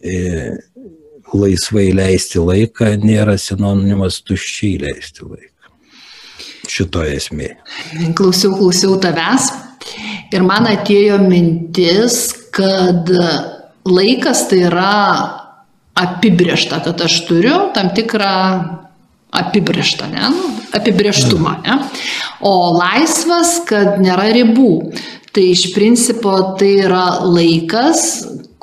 [0.00, 0.56] e,
[1.34, 5.57] laisvai leisti laiką nėra sinonimas tuščiai leisti laiką.
[6.68, 7.56] Šitoje esmėje.
[8.18, 9.50] Klausiau, klausiau tavęs
[10.34, 12.20] ir man atėjo mintis,
[12.54, 13.08] kad
[13.88, 14.96] laikas tai yra
[15.98, 18.34] apibriešta, kad aš turiu tam tikrą
[19.38, 20.28] apibrieštą, ne?
[20.32, 21.54] Nu, apibrieštumą.
[21.64, 21.78] Ne?
[22.40, 24.72] O laisvas, kad nėra ribų.
[25.34, 28.04] Tai iš principo tai yra laikas,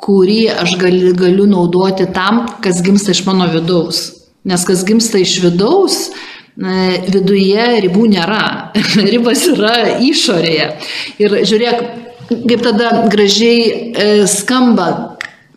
[0.02, 4.08] kurį aš gali, galiu naudoti tam, kas gimsta iš mano vidaus.
[4.46, 6.10] Nes kas gimsta iš vidaus,
[6.56, 8.72] viduje ribų nėra.
[9.12, 10.70] Ribas yra išorėje.
[11.22, 11.84] Ir žiūrėk,
[12.30, 15.16] kaip tada gražiai e, skamba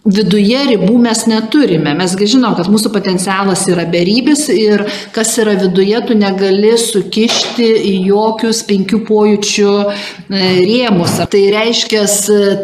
[0.10, 1.94] viduje ribų mes neturime.
[1.98, 4.86] Mesgi žinom, kad mūsų potencialas yra beribis ir
[5.16, 9.90] kas yra viduje, tu negali sukišti į jokius penkių pojūčių e,
[10.66, 11.20] rėmus.
[11.32, 12.06] Tai reiškia,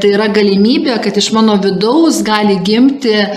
[0.02, 3.28] tai yra galimybė, kad iš mano vidaus gali gimti e,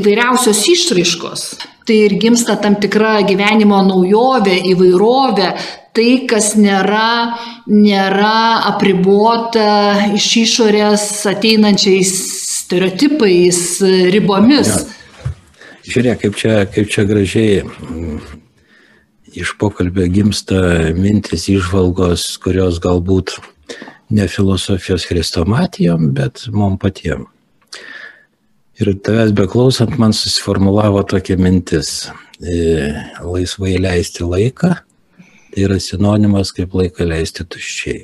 [0.00, 1.48] įvairiausios išraiškos.
[1.86, 5.50] Tai ir gimsta tam tikra gyvenimo naujovė, įvairovė,
[5.94, 7.38] tai, kas nėra,
[7.70, 12.10] nėra apribota iš išorės ateinančiais
[12.66, 13.60] stereotipais,
[14.10, 14.72] ribomis.
[14.74, 14.96] Ja.
[15.86, 18.18] Žiūrėk, kaip čia, kaip čia gražiai mm,
[19.38, 20.58] iš pokalbio gimsta
[20.98, 23.36] mintis išvalgos, kurios galbūt
[24.10, 27.28] ne filosofijos chrestomatijom, bet mum patiem.
[28.76, 32.10] Ir tavęs beklausant man susiformulavo tokia mintis
[32.44, 32.92] e,-
[33.32, 34.72] laisvai leisti laiką,
[35.16, 38.02] tai yra sinonimas kaip laiką leisti tuščiai.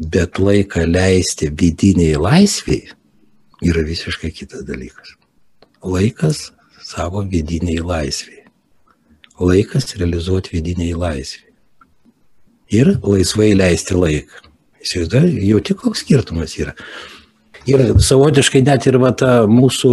[0.00, 2.92] Bet laiką leisti vidiniai laisviai
[3.64, 5.14] yra visiškai kitas dalykas.
[5.80, 6.50] Laikas
[6.84, 8.44] savo vidiniai laisviai.
[9.40, 11.54] Laikas realizuoti vidiniai laisviai.
[12.68, 14.44] Ir laisvai leisti laiką.
[14.84, 16.76] Įsivaizduoju, jau tik koks skirtumas yra.
[17.68, 19.90] Ir savotiškai net ir va ta mūsų,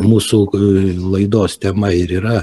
[0.00, 2.38] mūsų e, laidos tema ir yra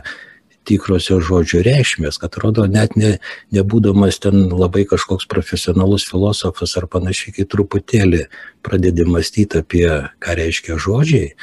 [0.69, 3.15] tikrosios žodžio reikšmės, kad atrodo net ne,
[3.55, 8.27] nebūdamas ten labai kažkoks profesionalus filosofas ar panašiai, kai truputėlį
[8.65, 9.87] pradedi mąstyti apie,
[10.21, 11.33] ką reiškia žodžiai,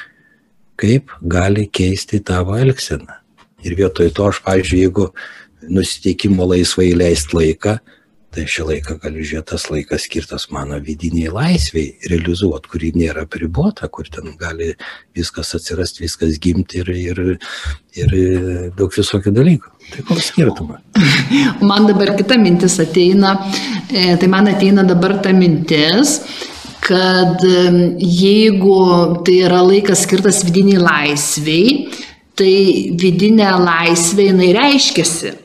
[0.79, 3.19] kaip gali keisti tavo elgseną.
[3.67, 5.09] Ir vietoj to aš, pavyzdžiui, jeigu
[5.67, 7.79] nusiteikimo laisvai leisti laiką,
[8.35, 13.89] tai šį laiką galiu žiūrėti, tas laikas skirtas mano vidiniai laisviai realizuoti, kuri nėra pribota,
[13.89, 14.75] kur ten gali
[15.17, 17.23] viskas atsirasti, viskas gimti ir, ir,
[17.97, 18.15] ir
[18.77, 19.73] daug visokių dalykų.
[19.95, 20.85] Tai koks skirtumas?
[21.71, 23.35] Man dabar kita mintis ateina,
[23.89, 26.19] e, tai man ateina dabar ta mintis,
[26.85, 28.79] kad jeigu
[29.25, 31.75] tai yra laikas skirtas vidiniai laisviai,
[32.39, 32.55] tai
[33.01, 35.37] vidinė laisvė jinai reiškiasi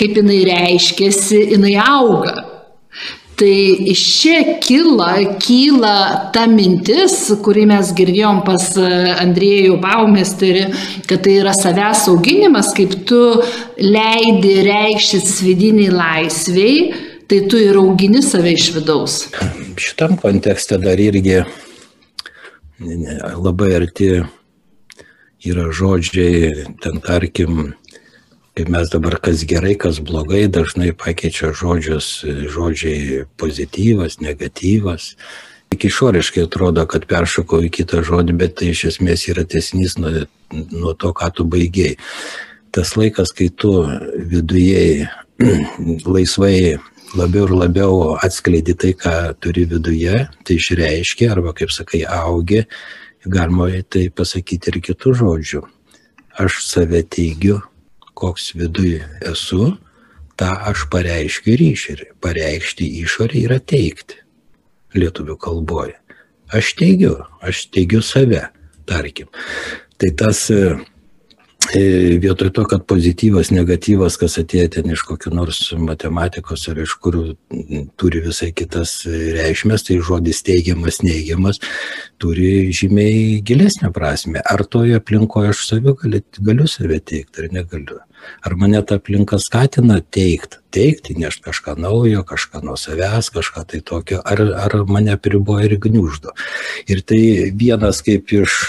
[0.00, 2.38] kaip jinai reiškėsi, jinai auga.
[3.40, 3.52] Tai
[3.88, 5.96] iš čia kyla, kyla
[6.34, 8.88] ta mintis, kurį mes girdėjom pas e,
[9.22, 10.66] Andriejų Baumesterį,
[11.08, 13.22] kad tai yra savęs auginimas, kaip tu
[13.80, 16.90] leidi reikštis vidiniai laisviai,
[17.30, 19.16] tai tu ir augini save iš vidaus.
[19.80, 21.40] Šitam kontekste dar irgi
[23.40, 24.12] labai arti
[25.48, 27.70] yra žodžiai, ten tarkim,
[28.60, 32.08] kaip mes dabar kas gerai, kas blogai, dažnai pakeičia žodžius,
[32.52, 35.14] žodžiai pozityvas, negatyvas.
[35.72, 40.26] Tik išoriškai atrodo, kad peršokau į kitą žodį, bet tai iš esmės yra tesnys nuo,
[40.52, 41.94] nuo to, ką tu baigiai.
[42.74, 43.72] Tas laikas, kai tu
[44.28, 45.08] viduje
[46.16, 46.76] laisvai
[47.16, 52.66] labiau ir labiau atskleidi tai, ką turi viduje, tai išreiškia, arba, kaip sakai, augi,
[53.24, 55.66] galima tai pasakyti ir kitų žodžių.
[56.40, 57.62] Aš save teigiu,
[58.20, 58.98] koks viduj
[59.32, 59.72] esu,
[60.40, 62.10] tą aš pareiškiu ir išorį.
[62.24, 64.20] Pareikšti išorį yra teikti
[64.96, 65.96] lietuvių kalboje.
[66.50, 67.14] Aš teigiu,
[67.46, 68.48] aš teigiu save,
[68.88, 69.30] tarkim.
[70.00, 70.48] Tai tas
[71.74, 76.96] E, vietoj to, kad pozityvas, negatyvas, kas atėjo ten iš kokių nors matematikos ar iš
[77.04, 77.18] kur
[78.00, 81.60] turi visai kitas reikšmės, tai žodis teigiamas, neigiamas,
[82.18, 84.42] turi žymiai gilesnę prasme.
[84.42, 88.00] Ar toje aplinkoje aš saviu galiu, galiu save teikti ar negaliu.
[88.46, 93.80] Ar mane ta aplinka skatina teikti, teikti, nešti kažką naujo, kažką nuo savęs, kažką tai
[93.80, 96.34] tokio, ar, ar mane priboja ir gniuždo.
[96.90, 97.22] Ir tai
[97.56, 98.60] vienas kaip iš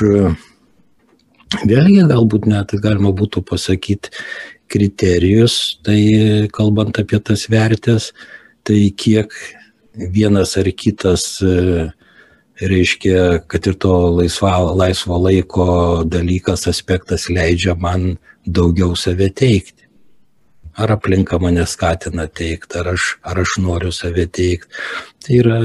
[1.68, 4.14] Vėlgi galbūt net galima būtų pasakyti,
[4.72, 8.12] kriterijus, tai kalbant apie tas vertės,
[8.64, 9.34] tai kiek
[10.16, 11.26] vienas ar kitas,
[12.62, 15.68] reiškia, kad ir to laisva, laisvo laiko
[16.08, 19.88] dalykas, aspektas leidžia man daugiau save teikti.
[20.80, 24.72] Ar aplinka mane skatina teikti, ar aš, ar aš noriu save teikti.
[25.22, 25.60] Tai yra,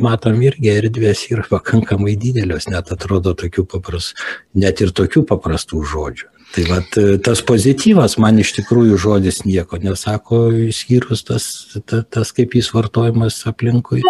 [0.00, 6.30] matom, irgi erdvės yra pakankamai didelios, net atrodo tokių paprastų, net ir tokių paprastų žodžių.
[6.54, 11.46] Tai vat, tas pozityvas man iš tikrųjų žodis nieko nesako, išskyrus tas,
[11.82, 14.04] tas, tas kaip jis vartojamas aplinkui,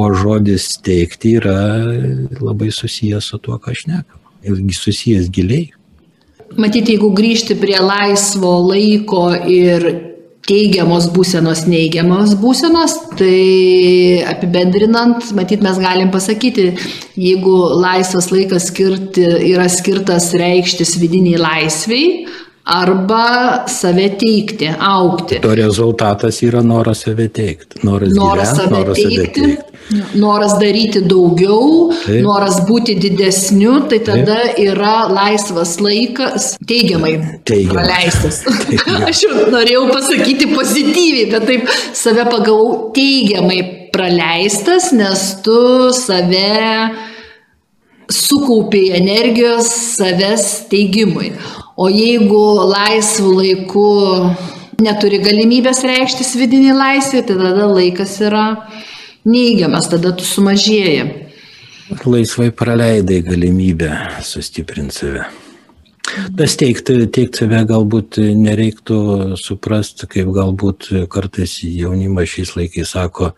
[0.00, 1.58] o žodis teikti yra
[2.40, 4.22] labai susijęs su tuo, ką aš nekam.
[4.44, 5.74] Ir susijęs giliai.
[6.60, 9.86] Matyti, jeigu grįžti prie laisvo laiko ir
[10.44, 16.68] teigiamos būsenos, neigiamos būsenos, tai apibendrinant, matyt, mes galim pasakyti,
[17.16, 22.08] jeigu laisvas laikas skirti, yra skirtas reikštis vidiniai laisviai,
[22.64, 25.40] arba save teikti, aukti.
[25.44, 27.80] To rezultatas yra noras save teikti.
[27.84, 29.00] Noras, noras gyvent, save noras.
[29.00, 29.73] Save teikti.
[30.14, 32.22] Noras daryti daugiau, Taip.
[32.24, 34.60] noras būti didesniu, tai tada Taip.
[34.64, 37.12] yra laisvas laikas teigiamai
[37.44, 37.74] Teigiamas.
[37.74, 38.38] praleistas.
[38.64, 39.10] Teigiamai.
[39.12, 42.60] Aš jau norėjau pasakyti pozityviai, bet taip save pagau
[42.96, 43.60] teigiamai
[43.92, 46.48] praleistas, nes tu save
[48.10, 49.68] sukaupiai energijos
[49.98, 51.34] savęs teigimui.
[51.76, 52.42] O jeigu
[52.72, 53.86] laisvų laiku
[54.82, 58.46] neturi galimybės reikštis vidinį laisvę, tai tada laikas yra
[59.28, 61.04] neigiamas, tada tu sumažėji.
[62.04, 63.90] Laisvai praleidai galimybę
[64.24, 65.26] sustiprinti save.
[66.38, 68.98] Tas teikti, teikti save galbūt nereiktų
[69.40, 73.32] suprasti, kaip galbūt kartais jaunimas šiais laikais sako,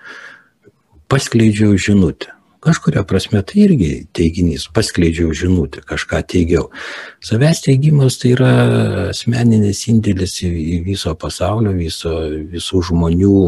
[1.10, 2.32] paskleidžiau žinutę.
[2.66, 6.72] Kažkuria prasme tai irgi teiginys, paskleidžiau žinutę, kažką teigiau.
[7.22, 8.52] Savęs teigimas tai yra
[9.12, 12.16] asmeninis indėlis į viso pasaulio, viso,
[12.50, 13.42] visų žmonių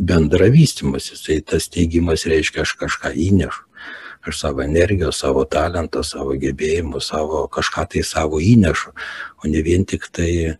[0.00, 1.18] bendrą vystimąsi.
[1.26, 3.64] Tai tas teigimas reiškia, aš kažką įnešu.
[4.28, 8.90] Aš savo energijos, savo talentą, savo gebėjimų, savo kažką tai savo įnešu,
[9.40, 10.58] o ne vien tik tai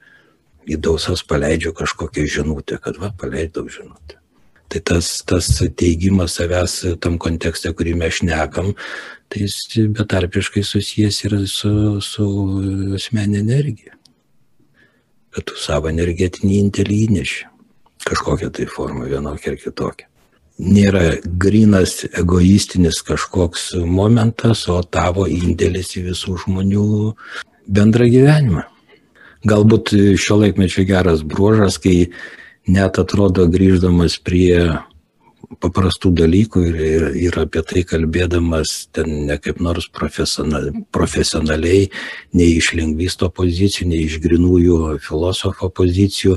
[0.69, 4.17] į dausas paleidžiu kažkokią žinutę, kad va, paleidau žinutę.
[4.69, 5.49] Tai tas, tas
[5.81, 8.75] teigimas savęs tam kontekste, kurį mes šnekam,
[9.33, 9.57] tai jis
[9.97, 11.73] betarpiškai susijęs yra su,
[12.05, 12.27] su
[12.99, 13.97] asmeninė energija.
[15.33, 17.49] Kad tu savo energetinį intelį įneši.
[18.07, 20.07] Kažkokią tai formą, vienokią ar kitokią.
[20.59, 21.03] Nėra
[21.39, 26.89] grinas egoistinis kažkoks momentas, o tavo indėlis į visų žmonių
[27.71, 28.65] bendrą gyvenimą.
[29.47, 32.11] Galbūt šio laikmečio geras bruožas, kai
[32.67, 34.81] net atrodo grįždamas prie
[35.63, 41.89] paprastų dalykų ir, ir, ir apie tai kalbėdamas ten ne kaip nors profesional, profesionaliai,
[42.37, 46.37] nei iš lingvisto pozicijų, nei iš grinųjų filosofo pozicijų,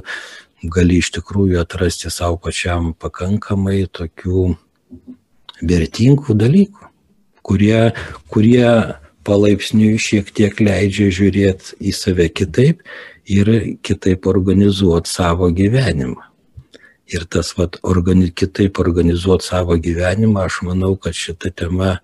[0.64, 4.52] gali iš tikrųjų atrasti savo pačiam pakankamai tokių
[5.62, 6.90] vertingų dalykų,
[7.46, 7.92] kurie,
[8.30, 8.68] kurie
[9.26, 12.82] palaipsniui šiek tiek leidžia žiūrėti į save kitaip
[13.30, 13.52] ir
[13.86, 16.30] kitaip organizuoti savo gyvenimą.
[17.12, 21.98] Ir tas vat, organi, kitaip organizuoti savo gyvenimą, aš manau, kad šita tema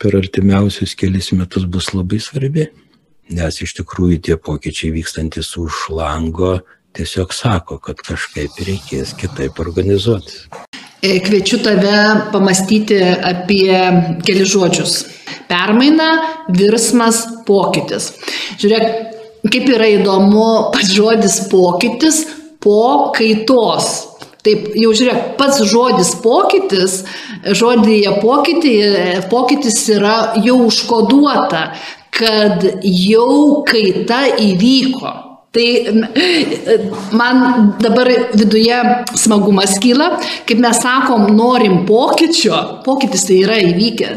[0.00, 2.68] per artimiausius kelius metus bus labai svarbi,
[3.28, 6.60] nes iš tikrųjų tie pokyčiai vykstantis už lango
[6.96, 10.48] tiesiog sako, kad kažkaip reikės kitaip organizuoti.
[10.98, 11.98] E, kviečiu tave
[12.32, 13.76] pamastyti apie
[14.26, 15.04] keli žodžius.
[15.48, 16.08] Permaina,
[16.50, 18.10] virsmas, pokytis.
[18.58, 18.88] Žiūrėk,
[19.46, 22.24] kaip yra įdomu pats žodis pokytis
[22.64, 23.92] po kaitos.
[24.42, 26.98] Taip, jau žiūrėk, pats žodis pokytis,
[27.46, 28.74] žodėje pokytį,
[29.30, 31.64] pokytis yra jau užkoduota,
[32.14, 35.27] kad jau kaita įvyko.
[35.58, 35.70] Tai
[37.18, 37.38] man
[37.82, 38.76] dabar viduje
[39.18, 40.12] smagumas kyla,
[40.46, 44.10] kaip mes sakom, norim pokyčio, pokytis tai yra įvykę,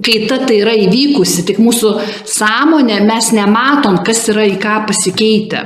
[0.00, 1.92] kaita tai yra įvykusi, tik mūsų
[2.24, 5.62] sąmonė mes nematom, kas yra į ką pasikeitę.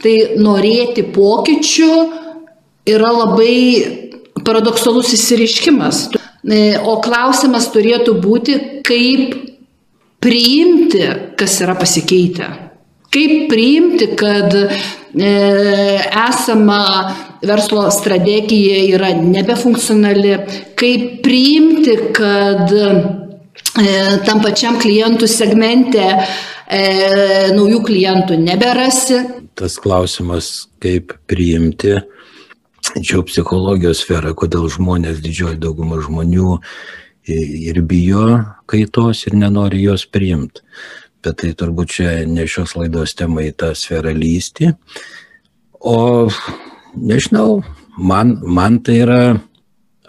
[0.00, 1.92] Tai norėti pokyčių
[2.88, 3.60] yra labai
[4.42, 6.06] paradoksalus įsiriškimas.
[6.42, 9.36] E, o klausimas turėtų būti, kaip
[10.24, 11.04] priimti,
[11.36, 12.71] kas yra pasikeitę.
[13.12, 15.32] Kaip priimti, kad e,
[16.28, 16.84] esama
[17.44, 20.38] verslo strategija yra nebefunkcionali,
[20.80, 22.72] kaip priimti, kad
[23.72, 23.92] E,
[24.26, 26.80] tam pačiam klientų segmente e,
[27.56, 29.20] naujų klientų neberasi.
[29.56, 31.94] Tas klausimas, kaip priimti,
[33.00, 36.58] čia psichologijos sfera, kodėl žmonės, didžioji dauguma žmonių
[37.32, 38.26] ir bijo
[38.68, 40.64] kaitos ir nenori jos priimti.
[41.22, 44.72] Bet tai turbūt čia ne šios laidos tema į tą sferą lysti.
[45.80, 46.28] O
[46.94, 47.62] nežinau,
[47.98, 49.20] man, man tai yra,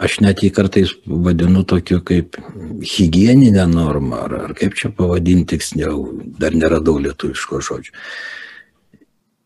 [0.03, 2.37] aš net jį kartais vadinu tokiu kaip
[2.83, 6.05] hygieninę normą, ar, ar kaip čia pavadinti tiksliau,
[6.39, 7.95] dar neradau lietuviško žodžio.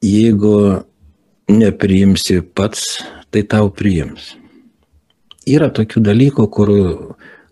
[0.05, 0.83] Jeigu
[1.49, 2.99] nepriimsi pats,
[3.31, 4.35] tai tau priims.
[5.47, 6.71] Yra tokių dalykų, kur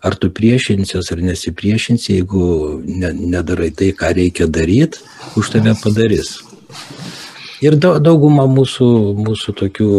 [0.06, 2.46] ar tu priešinsies ar nesipriešinsi, jeigu
[2.86, 5.02] ne, nedarai tai, ką reikia daryti,
[5.40, 6.38] už tave padarys.
[7.66, 8.88] Ir dauguma mūsų,
[9.26, 9.90] mūsų tokių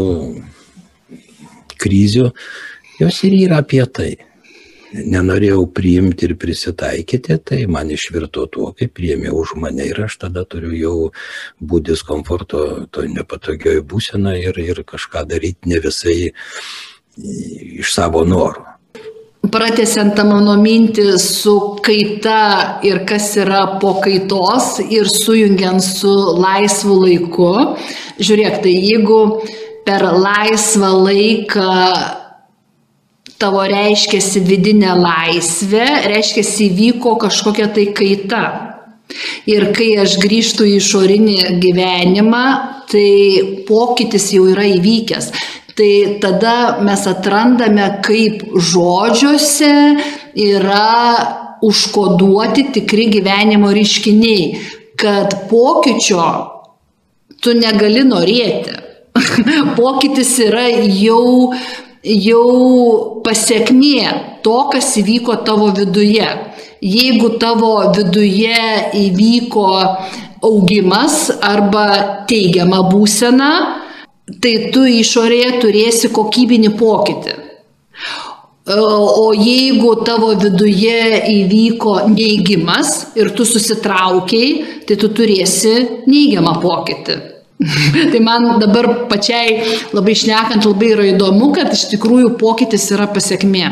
[1.83, 2.31] krizių,
[3.01, 4.13] jos ir yra apie tai.
[4.97, 10.47] Nenorėjau priimti ir prisitaikyti, tai man išvirto tuo, kaip priėmė už mane ir aš tada
[10.47, 10.95] turiu jau
[11.59, 12.63] būti diskomforto,
[12.95, 16.31] to nepatogioj būsena ir, ir kažką daryti ne visai
[17.83, 18.76] iš savo norų
[19.53, 27.01] pratesiant tą mano mintį su kaita ir kas yra po kaitos ir sujungiant su laisvu
[27.05, 27.51] laiku.
[28.17, 29.21] Žiūrėk, tai jeigu
[29.87, 31.73] per laisvą laiką
[33.41, 38.45] tavo reiškiasi vidinė laisvė, reiškiasi įvyko kažkokia tai kaita.
[39.47, 42.47] Ir kai aš grįžtu į išorinį gyvenimą,
[42.91, 43.11] tai
[43.69, 45.31] pokytis jau yra įvykęs
[45.77, 49.73] tai tada mes atrandame, kaip žodžiuose
[50.41, 54.47] yra užkoduoti tikri gyvenimo reiškiniai,
[54.97, 56.25] kad pokyčio
[57.45, 58.83] tu negali norėti.
[59.79, 61.53] Pokytis yra jau,
[62.05, 62.47] jau
[63.25, 66.27] pasiekmė to, kas įvyko tavo viduje.
[66.85, 68.61] Jeigu tavo viduje
[68.97, 69.69] įvyko
[70.45, 71.89] augimas arba
[72.29, 73.51] teigiama būsena,
[74.43, 77.37] tai tu išorėje turėsi kokybinį pokytį.
[78.67, 85.77] O jeigu tavo viduje įvyko neigimas ir tu susitraukiai, tai tu turėsi
[86.11, 87.19] neigiamą pokytį.
[88.13, 89.63] tai man dabar pačiai
[89.97, 93.71] labai šnekant labai yra įdomu, kad iš tikrųjų pokytis yra pasiekmė.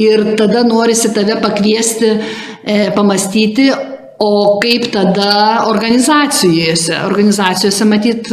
[0.00, 2.10] Ir tada norisi tave pakviesti,
[2.64, 3.68] e, pamastyti,
[4.18, 7.02] O kaip tada organizacijose?
[7.04, 8.30] Organizacijose matyt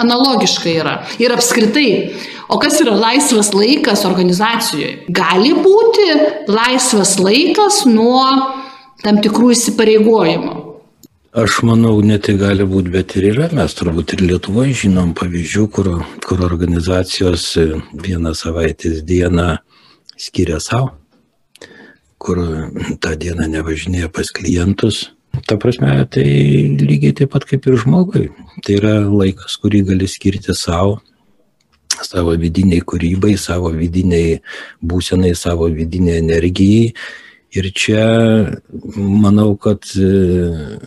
[0.00, 0.94] analogiškai yra.
[1.20, 2.14] Ir apskritai,
[2.48, 5.10] o kas yra laisvas laikas organizacijoje?
[5.12, 6.06] Gali būti
[6.48, 8.24] laisvas laikas nuo
[9.04, 10.54] tam tikrų įsipareigojimų.
[11.38, 13.50] Aš manau, ne tai gali būti, bet ir yra.
[13.52, 15.90] Mes turbūt ir Lietuvoje žinom pavyzdžių, kur,
[16.24, 17.50] kur organizacijos
[17.92, 19.58] vieną savaitės dieną
[20.18, 20.94] skiria savo,
[22.18, 22.40] kur
[23.04, 25.04] tą dieną nevažinėja pas klientus,
[25.46, 26.24] Ta prasme, tai
[26.80, 28.28] lygiai taip pat kaip ir žmogui.
[28.64, 30.98] Tai yra laikas, kurį gali skirti savo,
[32.02, 34.38] savo vidiniai kūrybai, savo vidiniai
[34.82, 36.92] būsenai, savo vidiniai energijai.
[37.56, 38.04] Ir čia
[38.96, 40.78] manau, kad e,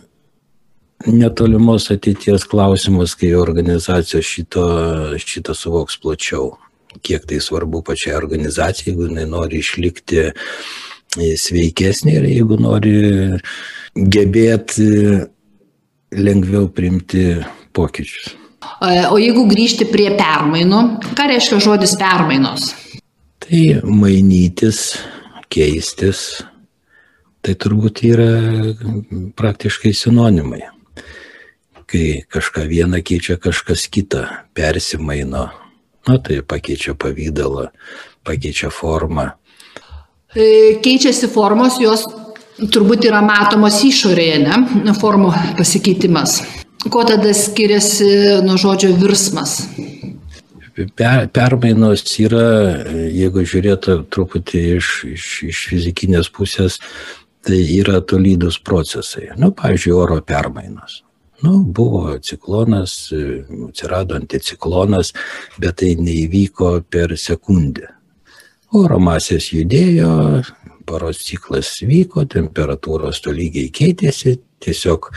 [1.10, 4.66] netolimos ateities klausimas, kai organizacijos šito,
[5.18, 6.52] šito suvoks plačiau,
[7.02, 10.28] kiek tai svarbu pačiai organizacijai, jeigu jinai nori išlikti
[11.18, 12.94] sveikesnė ir jeigu nori
[13.96, 14.88] gebėti
[16.12, 18.36] lengviau priimti pokyčius.
[19.12, 20.82] O jeigu grįžti prie permainų,
[21.18, 22.72] ką reiškia žodis permainos?
[23.42, 24.94] Tai mainytis,
[25.52, 26.42] keistis,
[27.42, 28.28] tai turbūt yra
[29.38, 30.62] praktiškai sinonimai.
[31.90, 34.22] Kai kažką vieną keičia kažkas kitą,
[34.56, 35.48] persimaino,
[36.08, 37.68] na tai pakeičia pavydalą,
[38.24, 39.32] pakeičia formą.
[40.32, 42.06] E, keičiasi formos, jos
[42.58, 46.40] turbūt yra matomos išorėje, ne, formų pasikeitimas.
[46.90, 49.60] Kuo tada skiriasi nuo žodžio virsmas?
[50.72, 52.46] Per, permainos yra,
[53.12, 56.78] jeigu žiūrėtų truputį iš, iš, iš fizikinės pusės,
[57.44, 59.28] tai yra tolydus procesai.
[59.36, 61.02] Nu, pavyzdžiui, oro permainos.
[61.42, 63.10] Nu, buvo ciklonas,
[63.68, 65.10] atsirado anticiklonas,
[65.58, 67.90] bet tai neįvyko per sekundę.
[68.78, 70.12] Oro masės judėjo,
[70.86, 75.10] paros ciklas vyko, temperatūros tolygiai keitėsi, tiesiog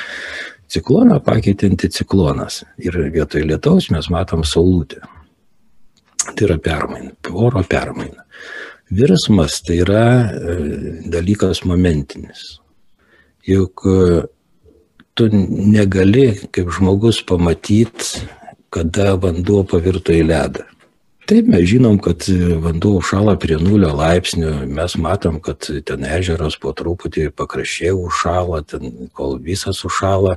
[0.72, 5.03] cikloną pakeitė anticiklonas ir vietoj lietaus mes matom saulutę.
[6.26, 8.26] Tai yra permaina, oro permaina.
[8.95, 10.55] Virsmas tai yra e,
[11.09, 12.59] dalykas momentinis.
[13.45, 13.97] Juk e,
[15.18, 18.26] tu negali kaip žmogus pamatyti,
[18.74, 20.66] kada vanduo pavirto į ledą.
[21.26, 22.21] Taip, mes žinom, kad
[22.61, 29.09] vanduo užšala prie nulio laipsnių, mes matom, kad ten ežeras po truputį pakraščiai užšala, ten
[29.17, 30.36] kol visas užšala,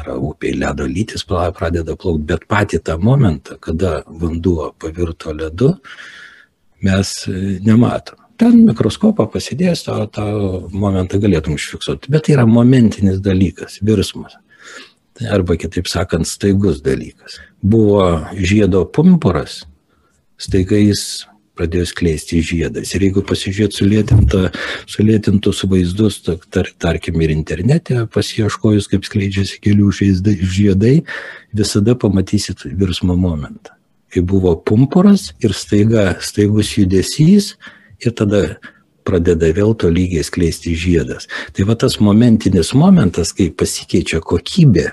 [0.00, 5.74] ar upiai ledo lytis pradeda plaukti, bet patį tą momentą, kada vanduo pavirto ledu,
[6.80, 7.12] mes
[7.66, 8.16] nematom.
[8.40, 10.24] ten mikroskopą pasidėjęs tą, tą
[10.72, 12.08] momentą galėtum užfiksuoti.
[12.08, 14.38] Bet tai yra momentinis dalykas, virsmas.
[15.28, 17.36] Arba kitaip sakant, staigus dalykas.
[17.60, 19.66] Buvo žiedo pumpuras,
[20.40, 21.26] staiga jis
[21.60, 22.94] pradėjo skleisti žiedas.
[22.96, 23.76] Ir jeigu pasižiūrėt
[24.88, 29.92] sulėtintus vaizdus, tar, tarkim ir internete, pasieškojus, kaip skleidžiasi kelių
[30.40, 30.94] žiedai,
[31.52, 33.76] visada pamatysit virsmo momentą.
[34.10, 37.54] Kai buvo pumpuras ir staiga, staigus judesys
[38.02, 38.56] ir tada
[39.06, 41.28] pradeda vėl to lygiai skleisti žiedas.
[41.54, 44.90] Tai va tas momentinis momentas, kai pasikeičia kokybė,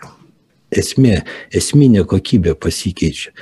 [0.78, 1.22] esmė,
[1.56, 3.34] esminė kokybė pasikeičia.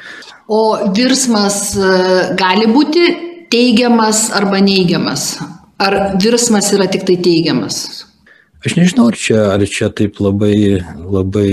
[0.48, 1.92] O virsmas e,
[2.38, 3.06] gali būti
[3.54, 5.36] teigiamas arba neigiamas?
[5.82, 8.06] Ar virsmas yra tik tai teigiamas?
[8.66, 11.50] Aš nežinau, ar čia, ar čia taip labai, labai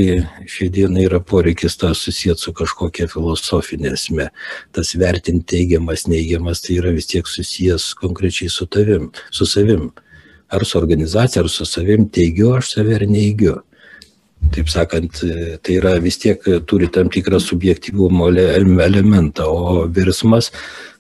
[0.49, 4.31] šiandieną yra poreikis tą susijęti su kažkokia filosofinė esmė.
[4.73, 9.91] Tas vertinti teigiamas, neigiamas, tai yra vis tiek susijęs konkrečiai su tavim, su savim.
[10.53, 13.59] Ar su organizacija, ar su savim teigiu aš save ar neigiu
[14.53, 15.23] taip sakant,
[15.63, 20.51] tai yra vis tiek turi tam tikrą subjektyvumo elementą, o virsmas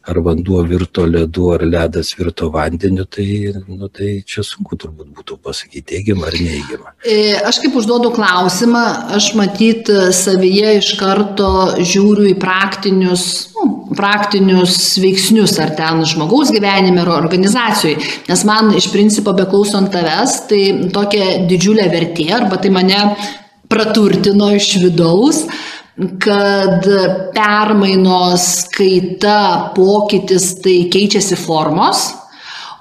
[0.03, 5.39] ar vanduo virto ledu, ar ledas virto vandeniu, tai, nu, tai čia sunku turbūt būtų
[5.45, 6.95] pasakyti teigiamą ar neigiamą.
[7.07, 8.83] E, aš kaip užduodu klausimą,
[9.19, 17.05] aš matyt savyje iš karto žiūriu į praktinius, nu, praktinius veiksnius, ar ten žmogaus gyvenime,
[17.05, 18.01] ar organizacijoje.
[18.31, 23.05] Nes man iš principo beklausant tavęs, tai tokia didžiulė vertė, arba tai mane
[23.73, 25.45] praturtino iš vidaus,
[25.97, 26.87] kad
[27.35, 32.07] permainos, kaita, pokytis, tai keičiasi formos,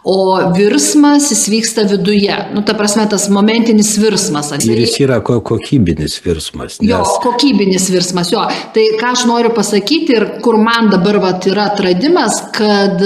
[0.04, 2.34] o virsmas jis vyksta viduje.
[2.56, 4.50] Nu, ta prasme, tas momentinis virsmas.
[4.64, 6.80] Ir jis yra kokybinis virsmas.
[6.82, 6.90] Nes...
[6.90, 8.48] Jo, kokybinis virsmas, jo.
[8.74, 13.04] Tai ką aš noriu pasakyti ir kur man dabar vat, yra atradimas, kad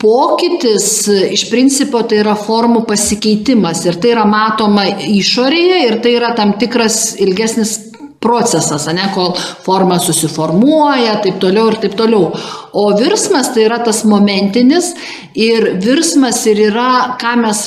[0.00, 6.30] pokytis iš principo tai yra formų pasikeitimas ir tai yra matoma išorėje ir tai yra
[6.38, 7.89] tam tikras ilgesnis
[8.20, 9.32] procesas, ne, kol
[9.64, 12.28] forma susiformuoja, taip toliau ir taip toliau.
[12.76, 14.92] O virsmas tai yra tas momentinis
[15.34, 17.62] ir virsmas ir yra, ką mes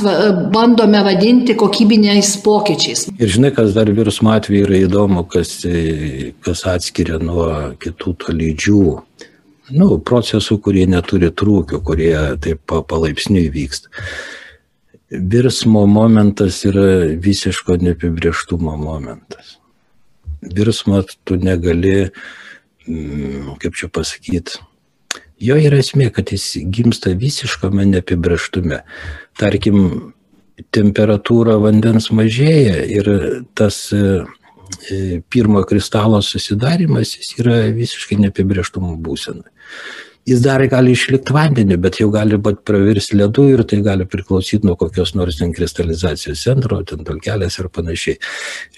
[0.54, 3.08] bandome vadinti kokybiniais pokyčiais.
[3.18, 5.56] Ir žinai, kas dar virsmo atveju yra įdomu, kas,
[6.46, 7.50] kas atskiria nuo
[7.82, 8.84] kitų tolydžių
[9.74, 12.14] nu, procesų, kurie neturi trūkių, kurie
[12.46, 13.90] taip palaipsniui vyksta.
[15.14, 19.58] Virsmo momentas yra visiško neapibrieštumo momentas
[20.56, 22.10] virsmą tu negali,
[22.88, 24.60] mm, kaip čia pasakyti,
[25.44, 28.84] jo yra esmė, kad jis gimsta visiškame neapibrieštume.
[29.40, 30.14] Tarkim,
[30.74, 33.10] temperatūra vandens mažėja ir
[33.58, 34.24] tas e,
[34.92, 39.46] e, pirmo kristalo susidarimas jis yra visiškai neapibrieštumo būsena.
[40.24, 44.64] Jis dar gali išlikti vandeniu, bet jau gali būti pravirsti ledu ir tai gali priklausyti
[44.64, 48.22] nuo kokios nors ten kristalizacijos centro, ten dalkelės ir panašiai.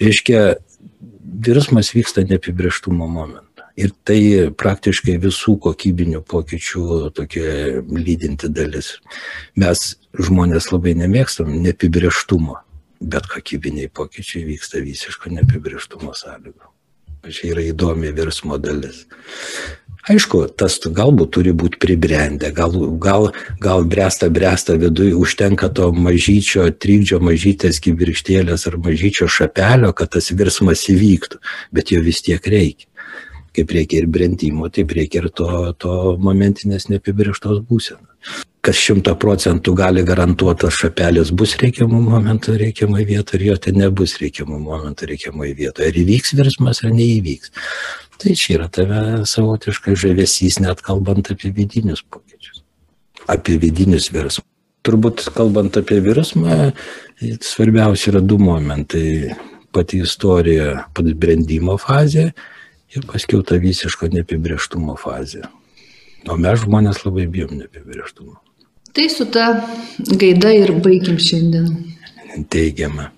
[0.02, 0.40] Reiškia,
[1.26, 3.66] virsmas vyksta neapibrieštumo momentą.
[3.76, 4.20] Ir tai
[4.56, 8.94] praktiškai visų kokybinių pokyčių tokia lydinti dalis.
[9.60, 12.56] Mes žmonės labai nemėgstam neapibrieštumo,
[13.00, 16.72] bet kokybiniai pokyčiai vyksta visiško neapibrieštumo sąlygų.
[17.26, 19.04] Čia yra įdomi virsmo dalis.
[20.06, 26.68] Aišku, tas galbūt turi būti pribrendę, gal, gal, gal bręsta, bręsta viduje, užtenka to mažyčio,
[26.70, 31.42] trikdžio, mažytės kibirkštėlės ar mažyčio šapelio, kad tas virsmas įvyktų,
[31.74, 32.86] bet jo vis tiek reikia.
[33.56, 35.48] Kaip reikia ir brendimo, taip reikia ir to,
[35.80, 35.92] to
[36.22, 38.44] momentinės neapibrieštos būsenos.
[38.62, 43.78] Kas šimta procentų gali garantuoti, tas šapelis bus reikiamų momentų reikiamai vietoje, ir jo ten
[43.82, 45.90] nebus reikiamų momentų reikiamai vietoje.
[45.90, 47.54] Ar įvyks virsmas, ar neįvyks.
[48.16, 52.62] Tai čia yra tave savotiškai žavesys, net kalbant apie vidinius pokyčius,
[53.28, 54.48] apie vidinius virsmus.
[54.86, 56.70] Turbūt kalbant apie virsmą,
[57.42, 59.34] svarbiausia yra du momentai-
[59.74, 62.32] pati istorija, pati brandimo fazė
[62.94, 65.42] ir paskiau ta visiško neapibrieštumo fazė.
[66.28, 68.36] O mes žmonės labai bijom neapibrieštumo.
[68.92, 69.68] Tai su ta
[70.16, 71.68] gaida ir baigim šiandien.
[72.48, 73.10] Teigiama.